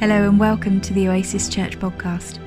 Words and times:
Hello 0.00 0.26
and 0.26 0.40
welcome 0.40 0.80
to 0.80 0.94
the 0.94 1.08
Oasis 1.08 1.46
Church 1.46 1.78
podcast. 1.78 2.38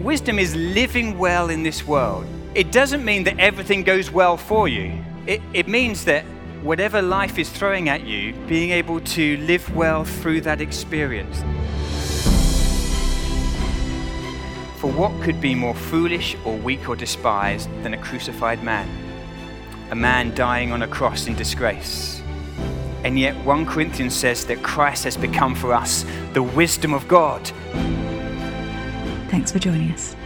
Wisdom 0.00 0.38
is 0.38 0.56
living 0.56 1.18
well 1.18 1.50
in 1.50 1.62
this 1.62 1.86
world. 1.86 2.24
It 2.54 2.72
doesn't 2.72 3.04
mean 3.04 3.24
that 3.24 3.38
everything 3.38 3.82
goes 3.82 4.10
well 4.10 4.38
for 4.38 4.68
you. 4.68 5.04
It, 5.26 5.42
it 5.52 5.68
means 5.68 6.06
that 6.06 6.24
whatever 6.62 7.02
life 7.02 7.38
is 7.38 7.50
throwing 7.50 7.90
at 7.90 8.06
you, 8.06 8.32
being 8.48 8.70
able 8.70 9.00
to 9.00 9.36
live 9.36 9.76
well 9.76 10.06
through 10.06 10.40
that 10.40 10.62
experience. 10.62 11.38
For 14.80 14.90
what 14.90 15.12
could 15.22 15.42
be 15.42 15.54
more 15.54 15.74
foolish 15.74 16.38
or 16.46 16.56
weak 16.56 16.88
or 16.88 16.96
despised 16.96 17.68
than 17.82 17.92
a 17.92 17.98
crucified 17.98 18.64
man? 18.64 18.88
A 19.90 19.94
man 19.94 20.34
dying 20.34 20.72
on 20.72 20.80
a 20.80 20.88
cross 20.88 21.26
in 21.26 21.34
disgrace. 21.34 22.15
And 23.04 23.18
yet, 23.18 23.36
1 23.44 23.66
Corinthians 23.66 24.14
says 24.14 24.44
that 24.46 24.62
Christ 24.62 25.04
has 25.04 25.16
become 25.16 25.54
for 25.54 25.72
us 25.72 26.04
the 26.32 26.42
wisdom 26.42 26.92
of 26.92 27.06
God. 27.06 27.46
Thanks 29.28 29.52
for 29.52 29.58
joining 29.58 29.92
us. 29.92 30.16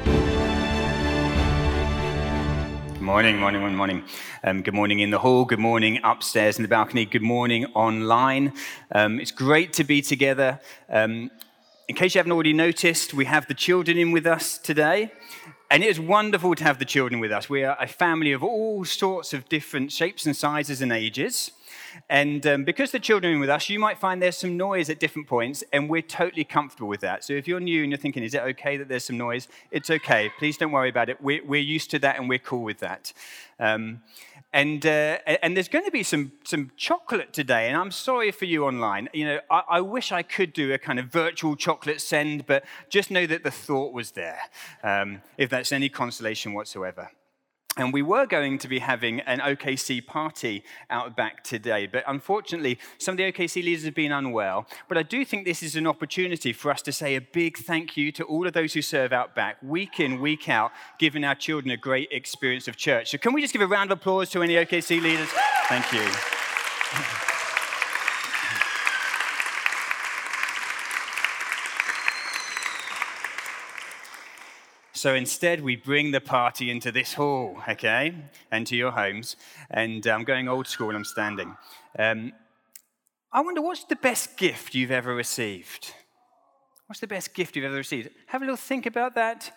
Good 2.94 3.02
morning, 3.02 3.38
morning, 3.38 3.60
morning, 3.60 3.76
morning. 3.76 4.04
Um, 4.44 4.62
good 4.62 4.74
morning 4.74 5.00
in 5.00 5.10
the 5.10 5.18
hall. 5.18 5.44
Good 5.44 5.58
morning 5.58 6.00
upstairs 6.04 6.56
in 6.56 6.62
the 6.62 6.68
balcony. 6.68 7.04
Good 7.04 7.22
morning 7.22 7.66
online. 7.74 8.52
Um, 8.92 9.20
it's 9.20 9.32
great 9.32 9.72
to 9.74 9.84
be 9.84 10.00
together. 10.00 10.60
Um, 10.88 11.30
in 11.88 11.96
case 11.96 12.14
you 12.14 12.20
haven't 12.20 12.32
already 12.32 12.52
noticed, 12.52 13.12
we 13.12 13.24
have 13.24 13.48
the 13.48 13.54
children 13.54 13.98
in 13.98 14.12
with 14.12 14.26
us 14.26 14.58
today. 14.58 15.12
And 15.72 15.84
it 15.84 15.86
is 15.86 16.00
wonderful 16.00 16.56
to 16.56 16.64
have 16.64 16.80
the 16.80 16.84
children 16.84 17.20
with 17.20 17.30
us. 17.30 17.48
We 17.48 17.62
are 17.62 17.76
a 17.78 17.86
family 17.86 18.32
of 18.32 18.42
all 18.42 18.84
sorts 18.84 19.32
of 19.32 19.48
different 19.48 19.92
shapes 19.92 20.26
and 20.26 20.36
sizes 20.36 20.82
and 20.82 20.90
ages. 20.90 21.52
And 22.08 22.44
um, 22.44 22.64
because 22.64 22.90
the 22.90 22.98
children 22.98 23.36
are 23.36 23.38
with 23.38 23.50
us, 23.50 23.68
you 23.68 23.78
might 23.78 23.96
find 23.96 24.20
there's 24.20 24.36
some 24.36 24.56
noise 24.56 24.90
at 24.90 24.98
different 24.98 25.28
points, 25.28 25.62
and 25.72 25.88
we're 25.88 26.02
totally 26.02 26.42
comfortable 26.42 26.88
with 26.88 27.00
that. 27.02 27.22
So 27.22 27.34
if 27.34 27.46
you're 27.46 27.60
new 27.60 27.84
and 27.84 27.92
you're 27.92 27.98
thinking, 27.98 28.24
is 28.24 28.34
it 28.34 28.42
okay 28.42 28.78
that 28.78 28.88
there's 28.88 29.04
some 29.04 29.16
noise? 29.16 29.46
It's 29.70 29.90
okay. 29.90 30.32
Please 30.40 30.56
don't 30.56 30.72
worry 30.72 30.88
about 30.88 31.08
it. 31.08 31.22
We're, 31.22 31.44
we're 31.44 31.60
used 31.60 31.92
to 31.92 32.00
that, 32.00 32.18
and 32.18 32.28
we're 32.28 32.40
cool 32.40 32.64
with 32.64 32.80
that. 32.80 33.12
Um, 33.60 34.02
and, 34.52 34.84
uh, 34.84 35.18
and 35.42 35.56
there's 35.56 35.68
going 35.68 35.84
to 35.84 35.90
be 35.90 36.02
some, 36.02 36.32
some 36.44 36.72
chocolate 36.76 37.32
today, 37.32 37.68
and 37.68 37.76
I'm 37.76 37.90
sorry 37.90 38.32
for 38.32 38.46
you 38.46 38.64
online. 38.64 39.08
You 39.12 39.24
know, 39.26 39.40
I, 39.50 39.62
I, 39.68 39.80
wish 39.80 40.10
I 40.10 40.22
could 40.22 40.52
do 40.52 40.72
a 40.72 40.78
kind 40.78 40.98
of 40.98 41.06
virtual 41.06 41.54
chocolate 41.54 42.00
send, 42.00 42.46
but 42.46 42.64
just 42.88 43.10
know 43.10 43.26
that 43.26 43.44
the 43.44 43.50
thought 43.50 43.92
was 43.92 44.12
there, 44.12 44.40
um, 44.82 45.22
if 45.38 45.50
that's 45.50 45.70
any 45.70 45.88
consolation 45.88 46.52
whatsoever. 46.52 47.10
And 47.76 47.92
we 47.92 48.02
were 48.02 48.26
going 48.26 48.58
to 48.58 48.68
be 48.68 48.80
having 48.80 49.20
an 49.20 49.38
OKC 49.38 50.04
party 50.04 50.64
out 50.90 51.16
back 51.16 51.44
today, 51.44 51.86
but 51.86 52.02
unfortunately, 52.06 52.78
some 52.98 53.12
of 53.12 53.16
the 53.16 53.32
OKC 53.32 53.62
leaders 53.64 53.84
have 53.84 53.94
been 53.94 54.10
unwell. 54.10 54.66
But 54.88 54.98
I 54.98 55.04
do 55.04 55.24
think 55.24 55.44
this 55.44 55.62
is 55.62 55.76
an 55.76 55.86
opportunity 55.86 56.52
for 56.52 56.72
us 56.72 56.82
to 56.82 56.92
say 56.92 57.14
a 57.14 57.20
big 57.20 57.58
thank 57.58 57.96
you 57.96 58.10
to 58.12 58.24
all 58.24 58.46
of 58.46 58.54
those 58.54 58.74
who 58.74 58.82
serve 58.82 59.12
out 59.12 59.36
back, 59.36 59.56
week 59.62 60.00
in, 60.00 60.20
week 60.20 60.48
out, 60.48 60.72
giving 60.98 61.22
our 61.22 61.36
children 61.36 61.70
a 61.70 61.76
great 61.76 62.08
experience 62.10 62.66
of 62.66 62.76
church. 62.76 63.12
So, 63.12 63.18
can 63.18 63.32
we 63.32 63.40
just 63.40 63.52
give 63.52 63.62
a 63.62 63.66
round 63.68 63.92
of 63.92 63.98
applause 63.98 64.30
to 64.30 64.42
any 64.42 64.54
OKC 64.54 65.00
leaders? 65.00 65.28
Thank 65.68 65.92
you. 65.92 67.29
So 75.00 75.14
instead, 75.14 75.62
we 75.62 75.76
bring 75.76 76.10
the 76.10 76.20
party 76.20 76.70
into 76.70 76.92
this 76.92 77.14
hall, 77.14 77.56
okay, 77.66 78.14
and 78.50 78.66
to 78.66 78.76
your 78.76 78.90
homes. 78.90 79.36
And 79.70 80.06
I'm 80.06 80.24
going 80.24 80.46
old 80.46 80.66
school, 80.66 80.94
I'm 80.94 81.06
standing. 81.06 81.56
Um, 81.98 82.34
I 83.32 83.40
wonder 83.40 83.62
what's 83.62 83.84
the 83.84 83.96
best 83.96 84.36
gift 84.36 84.74
you've 84.74 84.90
ever 84.90 85.14
received? 85.14 85.94
What's 86.86 87.00
the 87.00 87.06
best 87.06 87.32
gift 87.32 87.56
you've 87.56 87.64
ever 87.64 87.76
received? 87.76 88.10
Have 88.26 88.42
a 88.42 88.44
little 88.44 88.58
think 88.58 88.84
about 88.84 89.14
that. 89.14 89.50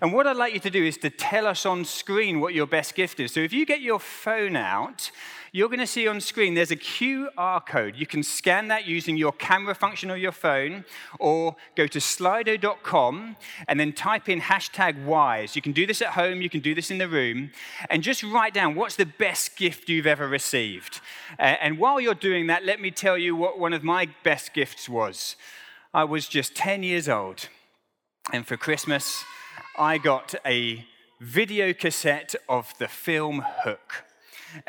And 0.00 0.12
what 0.12 0.26
I'd 0.26 0.36
like 0.36 0.54
you 0.54 0.60
to 0.60 0.70
do 0.70 0.84
is 0.84 0.96
to 0.98 1.10
tell 1.10 1.46
us 1.46 1.66
on 1.66 1.84
screen 1.84 2.40
what 2.40 2.54
your 2.54 2.66
best 2.66 2.94
gift 2.94 3.20
is. 3.20 3.32
So 3.32 3.40
if 3.40 3.52
you 3.52 3.66
get 3.66 3.80
your 3.80 3.98
phone 3.98 4.56
out, 4.56 5.10
you're 5.54 5.68
going 5.68 5.78
to 5.78 5.86
see 5.86 6.08
on 6.08 6.20
screen 6.20 6.54
there's 6.54 6.72
a 6.72 6.76
QR 6.76 7.64
code. 7.64 7.94
You 7.96 8.06
can 8.06 8.24
scan 8.24 8.66
that 8.68 8.86
using 8.86 9.16
your 9.16 9.30
camera 9.30 9.76
function 9.76 10.10
of 10.10 10.18
your 10.18 10.32
phone, 10.32 10.84
or 11.20 11.54
go 11.76 11.86
to 11.86 12.00
slido.com 12.00 13.36
and 13.68 13.78
then 13.78 13.92
type 13.92 14.28
in 14.28 14.40
hashtag 14.40 15.04
WISE. 15.04 15.54
You 15.54 15.62
can 15.62 15.70
do 15.70 15.86
this 15.86 16.02
at 16.02 16.08
home, 16.08 16.42
you 16.42 16.50
can 16.50 16.58
do 16.58 16.74
this 16.74 16.90
in 16.90 16.98
the 16.98 17.08
room, 17.08 17.52
and 17.88 18.02
just 18.02 18.24
write 18.24 18.52
down 18.52 18.74
what's 18.74 18.96
the 18.96 19.06
best 19.06 19.56
gift 19.56 19.88
you've 19.88 20.08
ever 20.08 20.26
received. 20.26 21.00
and 21.38 21.78
while 21.78 22.00
you're 22.00 22.14
doing 22.14 22.48
that, 22.48 22.64
let 22.64 22.80
me 22.80 22.90
tell 22.90 23.16
you 23.16 23.36
what 23.36 23.56
one 23.56 23.72
of 23.72 23.84
my 23.84 24.08
best 24.24 24.54
gifts 24.54 24.88
was. 24.88 25.36
I 25.92 26.02
was 26.02 26.26
just 26.26 26.56
10 26.56 26.82
years 26.82 27.08
old, 27.08 27.48
and 28.32 28.44
for 28.44 28.56
Christmas, 28.56 29.24
I 29.76 29.98
got 29.98 30.36
a 30.46 30.86
video 31.20 31.72
cassette 31.72 32.36
of 32.48 32.72
the 32.78 32.86
film 32.86 33.44
Hook. 33.64 34.04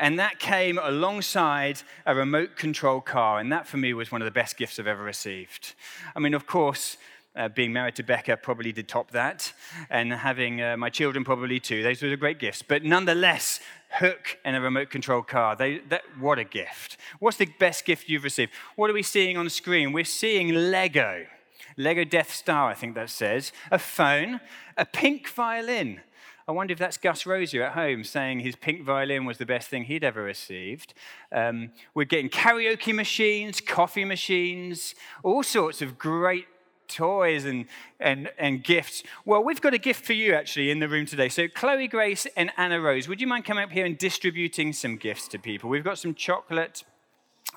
And 0.00 0.18
that 0.18 0.40
came 0.40 0.80
alongside 0.82 1.82
a 2.04 2.12
remote 2.12 2.56
control 2.56 3.00
car. 3.00 3.38
And 3.38 3.52
that 3.52 3.68
for 3.68 3.76
me 3.76 3.94
was 3.94 4.10
one 4.10 4.20
of 4.20 4.24
the 4.24 4.32
best 4.32 4.56
gifts 4.56 4.80
I've 4.80 4.88
ever 4.88 5.04
received. 5.04 5.74
I 6.16 6.18
mean, 6.18 6.34
of 6.34 6.46
course, 6.48 6.96
uh, 7.36 7.48
being 7.48 7.72
married 7.72 7.94
to 7.96 8.02
Becca 8.02 8.38
probably 8.38 8.72
did 8.72 8.88
top 8.88 9.12
that. 9.12 9.52
And 9.90 10.12
having 10.12 10.60
uh, 10.60 10.76
my 10.76 10.90
children 10.90 11.24
probably 11.24 11.60
too. 11.60 11.84
Those 11.84 12.02
were 12.02 12.10
the 12.10 12.16
great 12.16 12.40
gifts. 12.40 12.62
But 12.62 12.82
nonetheless, 12.82 13.60
Hook 13.90 14.38
and 14.44 14.56
a 14.56 14.60
remote 14.60 14.90
control 14.90 15.22
car. 15.22 15.54
They, 15.54 15.78
that, 15.88 16.02
what 16.18 16.40
a 16.40 16.44
gift. 16.44 16.96
What's 17.20 17.36
the 17.36 17.46
best 17.60 17.84
gift 17.84 18.08
you've 18.08 18.24
received? 18.24 18.50
What 18.74 18.90
are 18.90 18.94
we 18.94 19.04
seeing 19.04 19.36
on 19.36 19.44
the 19.44 19.50
screen? 19.50 19.92
We're 19.92 20.04
seeing 20.04 20.52
Lego. 20.52 21.26
Lego 21.76 22.04
Death 22.04 22.32
Star, 22.32 22.70
I 22.70 22.74
think 22.74 22.94
that 22.94 23.10
says, 23.10 23.52
a 23.70 23.78
phone, 23.78 24.40
a 24.76 24.84
pink 24.84 25.28
violin. 25.28 26.00
I 26.48 26.52
wonder 26.52 26.72
if 26.72 26.78
that's 26.78 26.96
Gus 26.96 27.26
Rosier 27.26 27.64
at 27.64 27.72
home 27.72 28.04
saying 28.04 28.40
his 28.40 28.54
pink 28.54 28.82
violin 28.82 29.24
was 29.24 29.38
the 29.38 29.46
best 29.46 29.68
thing 29.68 29.84
he'd 29.84 30.04
ever 30.04 30.22
received. 30.22 30.94
Um, 31.32 31.70
we're 31.92 32.04
getting 32.04 32.30
karaoke 32.30 32.94
machines, 32.94 33.60
coffee 33.60 34.04
machines, 34.04 34.94
all 35.24 35.42
sorts 35.42 35.82
of 35.82 35.98
great 35.98 36.46
toys 36.86 37.44
and, 37.44 37.66
and, 37.98 38.30
and 38.38 38.62
gifts. 38.62 39.02
Well, 39.24 39.42
we've 39.42 39.60
got 39.60 39.74
a 39.74 39.78
gift 39.78 40.04
for 40.04 40.12
you 40.12 40.34
actually 40.34 40.70
in 40.70 40.78
the 40.78 40.88
room 40.88 41.04
today. 41.04 41.28
So, 41.28 41.48
Chloe 41.48 41.88
Grace 41.88 42.26
and 42.36 42.52
Anna 42.56 42.80
Rose, 42.80 43.08
would 43.08 43.20
you 43.20 43.26
mind 43.26 43.44
coming 43.44 43.64
up 43.64 43.72
here 43.72 43.84
and 43.84 43.98
distributing 43.98 44.72
some 44.72 44.96
gifts 44.96 45.26
to 45.28 45.40
people? 45.40 45.68
We've 45.68 45.82
got 45.82 45.98
some 45.98 46.14
chocolate 46.14 46.84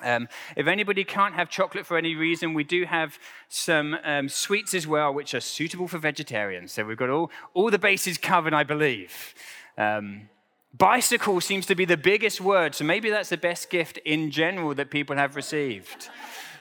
um, 0.02 0.28
if 0.56 0.66
anybody 0.66 1.04
can't 1.04 1.34
have 1.34 1.48
chocolate 1.48 1.86
for 1.86 1.96
any 1.96 2.14
reason, 2.14 2.54
we 2.54 2.64
do 2.64 2.84
have 2.84 3.18
some 3.48 3.96
um, 4.04 4.28
sweets 4.28 4.74
as 4.74 4.86
well, 4.86 5.12
which 5.12 5.34
are 5.34 5.40
suitable 5.40 5.88
for 5.88 5.98
vegetarians. 5.98 6.72
So 6.72 6.84
we've 6.84 6.96
got 6.96 7.10
all, 7.10 7.30
all 7.54 7.70
the 7.70 7.78
bases 7.78 8.18
covered, 8.18 8.54
I 8.54 8.64
believe. 8.64 9.34
Um, 9.78 10.28
bicycle 10.76 11.40
seems 11.40 11.66
to 11.66 11.74
be 11.74 11.84
the 11.84 11.96
biggest 11.96 12.40
word, 12.40 12.74
so 12.74 12.84
maybe 12.84 13.10
that's 13.10 13.30
the 13.30 13.36
best 13.36 13.70
gift 13.70 13.98
in 13.98 14.30
general 14.30 14.74
that 14.74 14.90
people 14.90 15.16
have 15.16 15.36
received. 15.36 16.08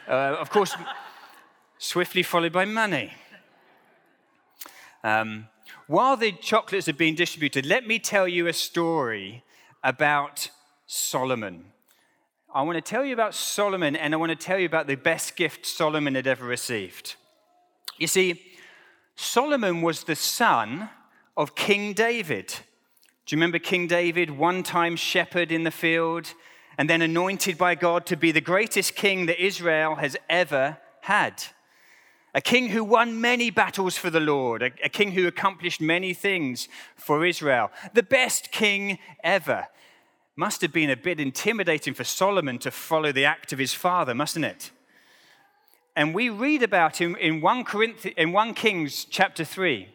Uh, 0.08 0.36
of 0.40 0.50
course, 0.50 0.76
swiftly 1.78 2.24
followed 2.24 2.52
by 2.52 2.66
money. 2.66 3.14
Um, 5.04 5.48
while 5.88 6.18
the 6.18 6.32
chocolates 6.32 6.88
are 6.88 6.94
being 6.94 7.16
distributed, 7.16 7.66
let 7.66 7.88
me 7.88 8.00
tell 8.00 8.28
you 8.28 8.48
a 8.48 8.54
story 8.54 9.44
about 9.84 10.50
Solomon. 10.86 11.66
I 12.52 12.64
want 12.64 12.78
to 12.78 12.82
tell 12.82 13.06
you 13.06 13.14
about 13.14 13.36
Solomon 13.36 13.96
and 13.96 14.12
I 14.12 14.18
want 14.18 14.32
to 14.32 14.36
tell 14.36 14.58
you 14.58 14.66
about 14.66 14.88
the 14.88 14.96
best 14.96 15.36
gift 15.36 15.68
Solomon 15.68 16.16
had 16.16 16.26
ever 16.26 16.46
received. 16.46 17.16
You 18.00 18.08
see, 18.08 18.42
Solomon 19.16 19.84
was 19.84 20.04
the 20.04 20.16
son 20.16 20.90
of 21.38 21.54
King 21.54 21.94
David. 21.94 22.48
Do 22.48 23.36
you 23.36 23.38
remember 23.38 23.60
King 23.60 23.86
David, 23.86 24.32
one 24.32 24.64
time 24.64 24.96
shepherd 24.96 25.52
in 25.52 25.64
the 25.64 25.70
field, 25.70 26.34
and 26.76 26.90
then 26.90 27.04
anointed 27.04 27.56
by 27.56 27.76
God 27.76 28.08
to 28.08 28.16
be 28.16 28.32
the 28.32 28.42
greatest 28.42 28.96
king 28.96 29.28
that 29.28 29.40
Israel 29.40 29.96
has 29.96 30.18
ever 30.28 30.80
had? 31.02 31.44
A 32.34 32.42
king 32.42 32.70
who 32.70 32.84
won 32.84 33.22
many 33.22 33.52
battles 33.52 33.96
for 33.96 34.10
the 34.10 34.20
Lord, 34.20 34.64
a, 34.64 34.90
king 34.90 35.12
who 35.12 35.28
accomplished 35.28 35.82
many 35.82 36.16
things 36.16 36.68
for 36.96 37.24
Israel, 37.24 37.72
the 37.94 38.02
best 38.02 38.52
king 38.52 38.98
ever 39.24 39.68
must 40.40 40.62
have 40.62 40.72
been 40.72 40.90
a 40.90 40.96
bit 40.96 41.20
intimidating 41.20 41.94
for 41.94 42.06
Solomon 42.06 42.58
to 42.60 42.72
follow 42.72 43.12
the 43.12 43.26
act 43.26 43.52
of 43.52 43.60
his 43.60 43.74
father, 43.74 44.16
mustn't 44.16 44.46
it? 44.46 44.72
And 45.98 46.16
we 46.16 46.30
read 46.30 46.64
about 46.64 47.02
him 47.02 47.18
in 47.18 47.42
1, 47.42 47.66
Corinth- 47.66 48.06
in 48.06 48.32
1 48.32 48.54
Kings 48.54 49.04
chapter 49.04 49.44
3 49.44 49.90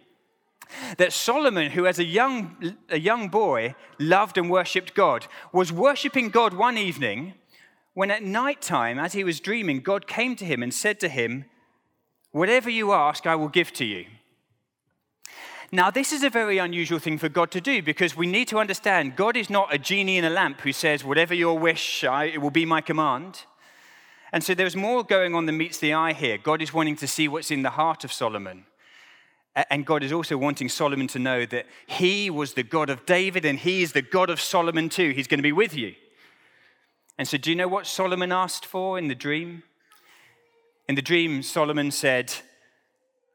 that 0.98 1.14
Solomon, 1.14 1.70
who 1.70 1.86
as 1.86 1.98
a 1.98 2.04
young, 2.04 2.76
a 2.90 2.98
young 2.98 3.28
boy 3.28 3.74
loved 3.98 4.36
and 4.36 4.50
worshipped 4.50 4.92
God, 4.92 5.26
was 5.50 5.72
worshipping 5.72 6.28
God 6.28 6.52
one 6.52 6.76
evening 6.76 7.32
when 7.94 8.10
at 8.10 8.22
night 8.22 8.60
time, 8.60 8.98
as 8.98 9.14
he 9.14 9.24
was 9.24 9.40
dreaming, 9.40 9.80
God 9.80 10.06
came 10.06 10.36
to 10.36 10.44
him 10.44 10.62
and 10.62 10.74
said 10.74 11.00
to 11.00 11.08
him, 11.08 11.46
Whatever 12.32 12.68
you 12.68 12.92
ask, 12.92 13.26
I 13.26 13.34
will 13.34 13.48
give 13.48 13.72
to 13.74 13.84
you. 13.86 14.04
Now, 15.74 15.90
this 15.90 16.12
is 16.12 16.22
a 16.22 16.30
very 16.30 16.58
unusual 16.58 17.00
thing 17.00 17.18
for 17.18 17.28
God 17.28 17.50
to 17.50 17.60
do 17.60 17.82
because 17.82 18.16
we 18.16 18.28
need 18.28 18.46
to 18.46 18.60
understand 18.60 19.16
God 19.16 19.36
is 19.36 19.50
not 19.50 19.74
a 19.74 19.76
genie 19.76 20.18
in 20.18 20.24
a 20.24 20.30
lamp 20.30 20.60
who 20.60 20.72
says, 20.72 21.02
Whatever 21.02 21.34
your 21.34 21.58
wish, 21.58 22.04
I, 22.04 22.26
it 22.26 22.40
will 22.40 22.52
be 22.52 22.64
my 22.64 22.80
command. 22.80 23.40
And 24.32 24.44
so 24.44 24.54
there's 24.54 24.76
more 24.76 25.02
going 25.02 25.34
on 25.34 25.46
than 25.46 25.56
meets 25.56 25.78
the 25.78 25.92
eye 25.92 26.12
here. 26.12 26.38
God 26.38 26.62
is 26.62 26.72
wanting 26.72 26.94
to 26.98 27.08
see 27.08 27.26
what's 27.26 27.50
in 27.50 27.62
the 27.62 27.70
heart 27.70 28.04
of 28.04 28.12
Solomon. 28.12 28.66
And 29.68 29.84
God 29.84 30.04
is 30.04 30.12
also 30.12 30.38
wanting 30.38 30.68
Solomon 30.68 31.08
to 31.08 31.18
know 31.18 31.44
that 31.44 31.66
he 31.88 32.30
was 32.30 32.54
the 32.54 32.62
God 32.62 32.88
of 32.88 33.04
David 33.04 33.44
and 33.44 33.58
he 33.58 33.82
is 33.82 33.94
the 33.94 34.02
God 34.02 34.30
of 34.30 34.40
Solomon 34.40 34.88
too. 34.88 35.10
He's 35.10 35.26
going 35.26 35.40
to 35.40 35.42
be 35.42 35.50
with 35.50 35.74
you. 35.74 35.96
And 37.18 37.26
so, 37.26 37.36
do 37.36 37.50
you 37.50 37.56
know 37.56 37.66
what 37.66 37.88
Solomon 37.88 38.30
asked 38.30 38.64
for 38.64 38.96
in 38.96 39.08
the 39.08 39.14
dream? 39.16 39.64
In 40.88 40.94
the 40.94 41.02
dream, 41.02 41.42
Solomon 41.42 41.90
said, 41.90 42.32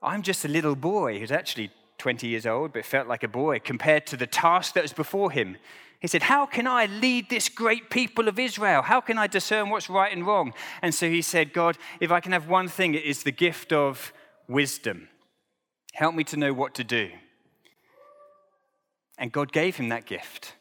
I'm 0.02 0.22
just 0.22 0.46
a 0.46 0.48
little 0.48 0.78
boy 0.78 1.20
who's 1.20 1.34
actually 1.34 1.72
20 2.00 2.28
years 2.28 2.46
old, 2.46 2.74
but 2.74 2.86
felt 2.86 3.08
like 3.08 3.24
a 3.24 3.28
boy 3.28 3.60
compared 3.60 4.08
to 4.08 4.18
the 4.18 4.28
task 4.28 4.74
that 4.74 4.84
was 4.84 4.94
before 4.94 5.32
him. 5.32 5.58
He 6.00 6.08
said, 6.08 6.24
How 6.24 6.46
can 6.46 6.66
I 6.66 6.86
lead 6.86 7.30
this 7.30 7.50
great 7.50 7.90
people 7.90 8.28
of 8.28 8.40
Israel? 8.40 8.82
How 8.82 9.02
can 9.02 9.18
I 9.18 9.28
discern 9.28 9.70
what's 9.70 9.90
right 9.90 10.12
and 10.12 10.26
wrong? 10.26 10.54
And 10.82 10.96
so 10.96 11.10
he 11.10 11.22
said, 11.22 11.54
God, 11.54 11.78
if 12.00 12.12
I 12.12 12.22
can 12.22 12.32
have 12.32 12.48
one 12.48 12.70
thing, 12.70 12.94
it 12.94 13.04
is 13.04 13.24
the 13.24 13.32
gift 13.32 13.74
of 13.74 14.14
wisdom. 14.48 15.10
Help 15.94 16.16
me 16.16 16.24
to 16.26 16.38
know 16.38 16.54
what 16.54 16.74
to 16.76 16.84
do. 16.84 17.10
And 19.18 19.32
God 19.32 19.52
gave 19.52 19.76
him 19.76 19.90
that 19.90 20.06
gift. 20.06 20.54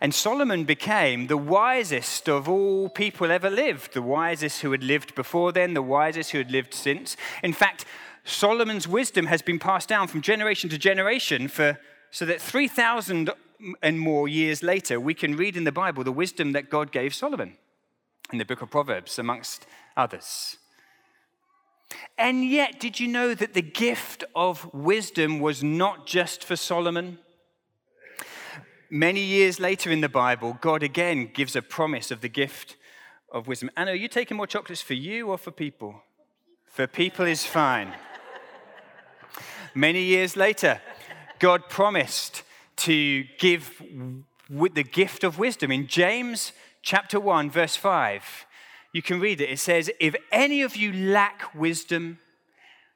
And 0.00 0.14
Solomon 0.14 0.64
became 0.64 1.26
the 1.26 1.36
wisest 1.36 2.28
of 2.28 2.48
all 2.48 2.88
people 2.88 3.30
ever 3.30 3.50
lived, 3.50 3.94
the 3.94 4.02
wisest 4.02 4.62
who 4.62 4.72
had 4.72 4.82
lived 4.82 5.14
before 5.14 5.52
then, 5.52 5.74
the 5.74 5.82
wisest 5.82 6.32
who 6.32 6.38
had 6.38 6.50
lived 6.50 6.74
since. 6.74 7.16
In 7.42 7.52
fact, 7.52 7.84
Solomon's 8.24 8.88
wisdom 8.88 9.26
has 9.26 9.42
been 9.42 9.58
passed 9.58 9.88
down 9.88 10.08
from 10.08 10.22
generation 10.22 10.70
to 10.70 10.78
generation 10.78 11.48
for 11.48 11.78
so 12.10 12.24
that 12.24 12.40
3,000 12.40 13.30
and 13.82 14.00
more 14.00 14.28
years 14.28 14.62
later, 14.62 14.98
we 14.98 15.14
can 15.14 15.36
read 15.36 15.56
in 15.56 15.64
the 15.64 15.72
Bible 15.72 16.04
the 16.04 16.12
wisdom 16.12 16.52
that 16.52 16.70
God 16.70 16.90
gave 16.90 17.14
Solomon 17.14 17.56
in 18.32 18.38
the 18.38 18.44
book 18.44 18.62
of 18.62 18.70
Proverbs, 18.70 19.18
amongst 19.18 19.66
others. 19.96 20.56
And 22.16 22.44
yet, 22.44 22.80
did 22.80 22.98
you 22.98 23.08
know 23.08 23.34
that 23.34 23.54
the 23.54 23.62
gift 23.62 24.24
of 24.34 24.72
wisdom 24.72 25.40
was 25.40 25.62
not 25.62 26.06
just 26.06 26.44
for 26.44 26.56
Solomon? 26.56 27.18
Many 28.90 29.20
years 29.20 29.60
later 29.60 29.90
in 29.90 30.00
the 30.00 30.08
Bible, 30.08 30.56
God 30.60 30.82
again 30.82 31.30
gives 31.32 31.56
a 31.56 31.62
promise 31.62 32.10
of 32.10 32.20
the 32.20 32.28
gift 32.28 32.76
of 33.32 33.48
wisdom. 33.48 33.70
Anna, 33.76 33.92
are 33.92 33.96
you 33.96 34.08
taking 34.08 34.36
more 34.36 34.46
chocolates 34.46 34.82
for 34.82 34.94
you 34.94 35.28
or 35.28 35.38
for 35.38 35.50
people? 35.50 36.02
For 36.66 36.86
people 36.86 37.26
is 37.26 37.44
fine. 37.44 37.94
Many 39.74 40.02
years 40.02 40.36
later, 40.36 40.80
God 41.38 41.68
promised 41.68 42.42
to 42.76 43.24
give 43.38 43.82
the 44.48 44.84
gift 44.84 45.24
of 45.24 45.38
wisdom. 45.38 45.72
In 45.72 45.88
James 45.88 46.52
chapter 46.82 47.18
1, 47.18 47.50
verse 47.50 47.74
5, 47.74 48.46
you 48.92 49.02
can 49.02 49.18
read 49.18 49.40
it. 49.40 49.50
It 49.50 49.58
says, 49.58 49.90
If 49.98 50.14
any 50.30 50.62
of 50.62 50.76
you 50.76 50.92
lack 50.92 51.54
wisdom, 51.54 52.18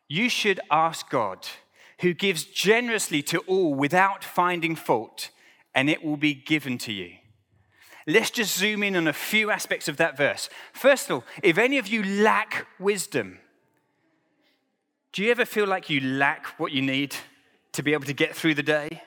you 0.07 0.29
should 0.29 0.61
ask 0.71 1.11
God, 1.11 1.47
who 2.01 2.15
gives 2.15 2.45
generously 2.45 3.23
to 3.25 3.39
all 3.41 3.75
without 3.75 4.23
finding 4.23 4.77
fault, 4.77 5.31
and 5.75 5.91
it 5.91 6.05
will 6.05 6.17
be 6.17 6.35
given 6.35 6.79
to 6.79 6.93
you. 6.93 7.15
Let's 8.07 8.31
just 8.31 8.57
zoom 8.57 8.83
in 8.85 8.97
on 8.97 9.09
a 9.09 9.13
few 9.13 9.51
aspects 9.51 9.89
of 9.89 9.97
that 9.99 10.17
verse. 10.17 10.49
First 10.73 11.11
of 11.11 11.17
all, 11.17 11.25
if 11.43 11.59
any 11.59 11.77
of 11.77 11.89
you 11.89 12.03
lack 12.03 12.67
wisdom, 12.79 13.41
do 15.19 15.25
you 15.25 15.33
ever 15.33 15.45
feel 15.45 15.67
like 15.67 15.91
you 15.91 16.01
lack 16.01 16.47
what 16.61 16.71
you 16.71 16.81
need 16.81 17.13
to 17.73 17.83
be 17.83 17.93
able 17.93 18.05
to 18.05 18.13
get 18.13 18.37
through 18.37 18.55
the 18.55 18.63
day? 18.63 19.03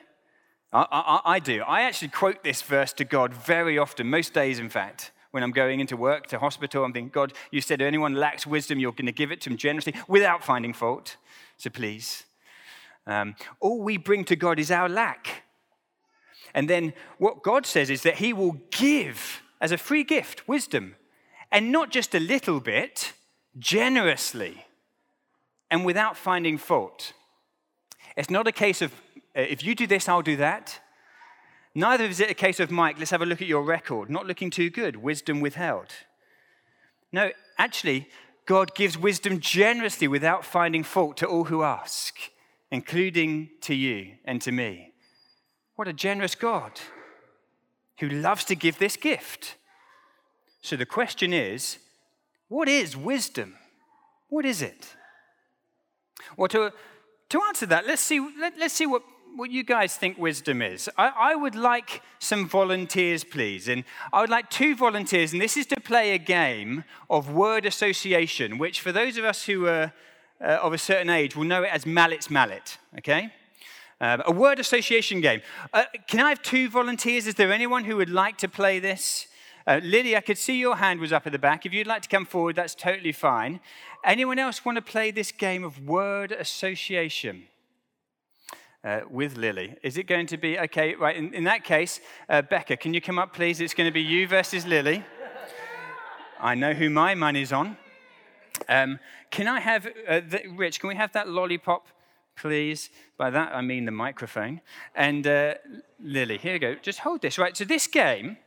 I, 0.70 0.86
I, 0.92 1.20
I 1.24 1.38
do. 1.38 1.62
I 1.62 1.84
actually 1.84 2.08
quote 2.08 2.44
this 2.44 2.60
verse 2.60 2.92
to 2.94 3.06
God 3.06 3.32
very 3.32 3.78
often, 3.78 4.10
most 4.10 4.34
days, 4.34 4.58
in 4.58 4.68
fact 4.68 5.10
when 5.30 5.42
I'm 5.42 5.52
going 5.52 5.80
into 5.80 5.96
work, 5.96 6.26
to 6.26 6.38
hospital, 6.38 6.84
I'm 6.84 6.92
thinking, 6.92 7.08
God, 7.08 7.32
you 7.50 7.62
said 7.62 7.80
if 7.80 7.86
anyone 7.86 8.12
lacks 8.12 8.46
wisdom, 8.46 8.78
you're 8.78 8.92
going 8.92 9.06
to 9.06 9.12
give 9.12 9.32
it 9.32 9.40
to 9.40 9.50
him 9.50 9.56
generously 9.56 9.94
without 10.06 10.44
finding 10.44 10.74
fault. 10.74 11.16
So 11.56 11.70
please. 11.70 12.24
Um, 13.06 13.34
all 13.58 13.80
we 13.80 13.96
bring 13.96 14.26
to 14.26 14.36
God 14.36 14.58
is 14.58 14.70
our 14.70 14.90
lack. 14.90 15.44
And 16.52 16.68
then 16.68 16.92
what 17.16 17.42
God 17.42 17.64
says 17.64 17.88
is 17.88 18.02
that 18.02 18.16
he 18.16 18.34
will 18.34 18.60
give 18.70 19.40
as 19.62 19.72
a 19.72 19.78
free 19.78 20.04
gift 20.04 20.46
wisdom, 20.46 20.96
and 21.50 21.72
not 21.72 21.90
just 21.90 22.14
a 22.14 22.20
little 22.20 22.60
bit, 22.60 23.14
generously 23.58 24.66
and 25.72 25.86
without 25.86 26.18
finding 26.18 26.58
fault. 26.58 27.14
It's 28.16 28.30
not 28.30 28.46
a 28.46 28.52
case 28.52 28.82
of 28.82 28.92
uh, 29.34 29.40
if 29.40 29.64
you 29.64 29.74
do 29.74 29.86
this, 29.86 30.08
I'll 30.08 30.22
do 30.22 30.36
that. 30.36 30.78
Neither 31.74 32.04
is 32.04 32.20
it 32.20 32.30
a 32.30 32.34
case 32.34 32.60
of, 32.60 32.70
Mike, 32.70 32.98
let's 32.98 33.10
have 33.10 33.22
a 33.22 33.26
look 33.26 33.40
at 33.40 33.48
your 33.48 33.64
record. 33.64 34.10
Not 34.10 34.26
looking 34.26 34.50
too 34.50 34.68
good, 34.68 34.96
wisdom 34.96 35.40
withheld. 35.40 35.88
No, 37.10 37.30
actually, 37.56 38.08
God 38.44 38.74
gives 38.74 38.98
wisdom 38.98 39.40
generously 39.40 40.06
without 40.06 40.44
finding 40.44 40.84
fault 40.84 41.16
to 41.18 41.26
all 41.26 41.44
who 41.44 41.62
ask, 41.62 42.14
including 42.70 43.48
to 43.62 43.74
you 43.74 44.16
and 44.26 44.42
to 44.42 44.52
me. 44.52 44.92
What 45.76 45.88
a 45.88 45.94
generous 45.94 46.34
God 46.34 46.72
who 48.00 48.10
loves 48.10 48.44
to 48.44 48.54
give 48.54 48.78
this 48.78 48.96
gift. 48.96 49.56
So 50.60 50.76
the 50.76 50.84
question 50.84 51.32
is 51.32 51.78
what 52.48 52.68
is 52.68 52.94
wisdom? 52.94 53.54
What 54.28 54.44
is 54.44 54.60
it? 54.60 54.94
Well, 56.36 56.48
to, 56.48 56.72
to 57.30 57.42
answer 57.48 57.66
that, 57.66 57.86
let's 57.86 58.02
see, 58.02 58.20
let, 58.38 58.60
us 58.60 58.72
see 58.72 58.86
what 58.86 59.02
what 59.34 59.50
you 59.50 59.62
guys 59.62 59.96
think 59.96 60.18
wisdom 60.18 60.60
is. 60.60 60.90
I, 60.98 61.08
I, 61.08 61.34
would 61.34 61.54
like 61.54 62.02
some 62.18 62.46
volunteers, 62.46 63.24
please. 63.24 63.66
And 63.66 63.84
I 64.12 64.20
would 64.20 64.30
like 64.30 64.50
two 64.50 64.76
volunteers, 64.76 65.32
and 65.32 65.40
this 65.40 65.56
is 65.56 65.64
to 65.68 65.80
play 65.80 66.12
a 66.12 66.18
game 66.18 66.84
of 67.08 67.30
word 67.30 67.64
association, 67.64 68.58
which 68.58 68.80
for 68.80 68.92
those 68.92 69.16
of 69.16 69.24
us 69.24 69.44
who 69.44 69.66
are 69.66 69.92
uh, 70.40 70.58
of 70.62 70.72
a 70.72 70.78
certain 70.78 71.08
age 71.08 71.36
will 71.36 71.44
know 71.44 71.62
it 71.62 71.70
as 71.72 71.86
Mallett's 71.86 72.28
Mallet, 72.28 72.78
okay? 72.98 73.32
Um, 74.00 74.22
a 74.26 74.32
word 74.32 74.58
association 74.58 75.20
game. 75.20 75.40
Uh, 75.72 75.84
can 76.08 76.20
I 76.20 76.30
have 76.30 76.42
two 76.42 76.68
volunteers? 76.68 77.26
Is 77.26 77.36
there 77.36 77.52
anyone 77.52 77.84
who 77.84 77.96
would 77.96 78.10
like 78.10 78.36
to 78.38 78.48
play 78.48 78.80
this? 78.80 79.28
Uh, 79.66 79.80
Lily, 79.82 80.16
I 80.16 80.20
could 80.20 80.38
see 80.38 80.58
your 80.58 80.76
hand 80.76 81.00
was 81.00 81.12
up 81.12 81.26
at 81.26 81.32
the 81.32 81.38
back. 81.38 81.64
If 81.66 81.72
you'd 81.72 81.86
like 81.86 82.02
to 82.02 82.08
come 82.08 82.26
forward, 82.26 82.56
that's 82.56 82.74
totally 82.74 83.12
fine. 83.12 83.60
Anyone 84.04 84.38
else 84.38 84.64
want 84.64 84.76
to 84.76 84.82
play 84.82 85.10
this 85.10 85.32
game 85.32 85.64
of 85.64 85.86
word 85.86 86.32
association? 86.32 87.44
uh, 88.84 89.00
with 89.10 89.36
Lily. 89.36 89.76
Is 89.82 89.96
it 89.96 90.04
going 90.06 90.26
to 90.26 90.36
be, 90.36 90.58
okay, 90.58 90.94
right, 90.94 91.16
in, 91.16 91.32
in 91.34 91.44
that 91.44 91.64
case, 91.64 92.00
uh, 92.28 92.42
Becca, 92.42 92.76
can 92.76 92.94
you 92.94 93.00
come 93.00 93.18
up, 93.18 93.32
please? 93.32 93.60
It's 93.60 93.74
going 93.74 93.88
to 93.88 93.92
be 93.92 94.02
you 94.02 94.26
versus 94.26 94.66
Lily. 94.66 95.04
I 96.40 96.54
know 96.54 96.72
who 96.72 96.90
my 96.90 97.14
money's 97.14 97.52
on. 97.52 97.76
Um, 98.68 98.98
can 99.30 99.46
I 99.46 99.60
have, 99.60 99.86
uh, 100.08 100.20
the, 100.28 100.42
Rich, 100.56 100.80
can 100.80 100.88
we 100.88 100.96
have 100.96 101.12
that 101.12 101.28
lollipop, 101.28 101.86
please? 102.36 102.90
By 103.16 103.30
that, 103.30 103.54
I 103.54 103.60
mean 103.60 103.84
the 103.84 103.92
microphone. 103.92 104.60
And 104.94 105.26
uh, 105.26 105.54
Lily, 106.02 106.38
here 106.38 106.54
we 106.54 106.58
go. 106.58 106.74
Just 106.74 107.00
hold 107.00 107.22
this, 107.22 107.38
right? 107.38 107.56
So 107.56 107.64
this 107.64 107.86
game, 107.86 108.38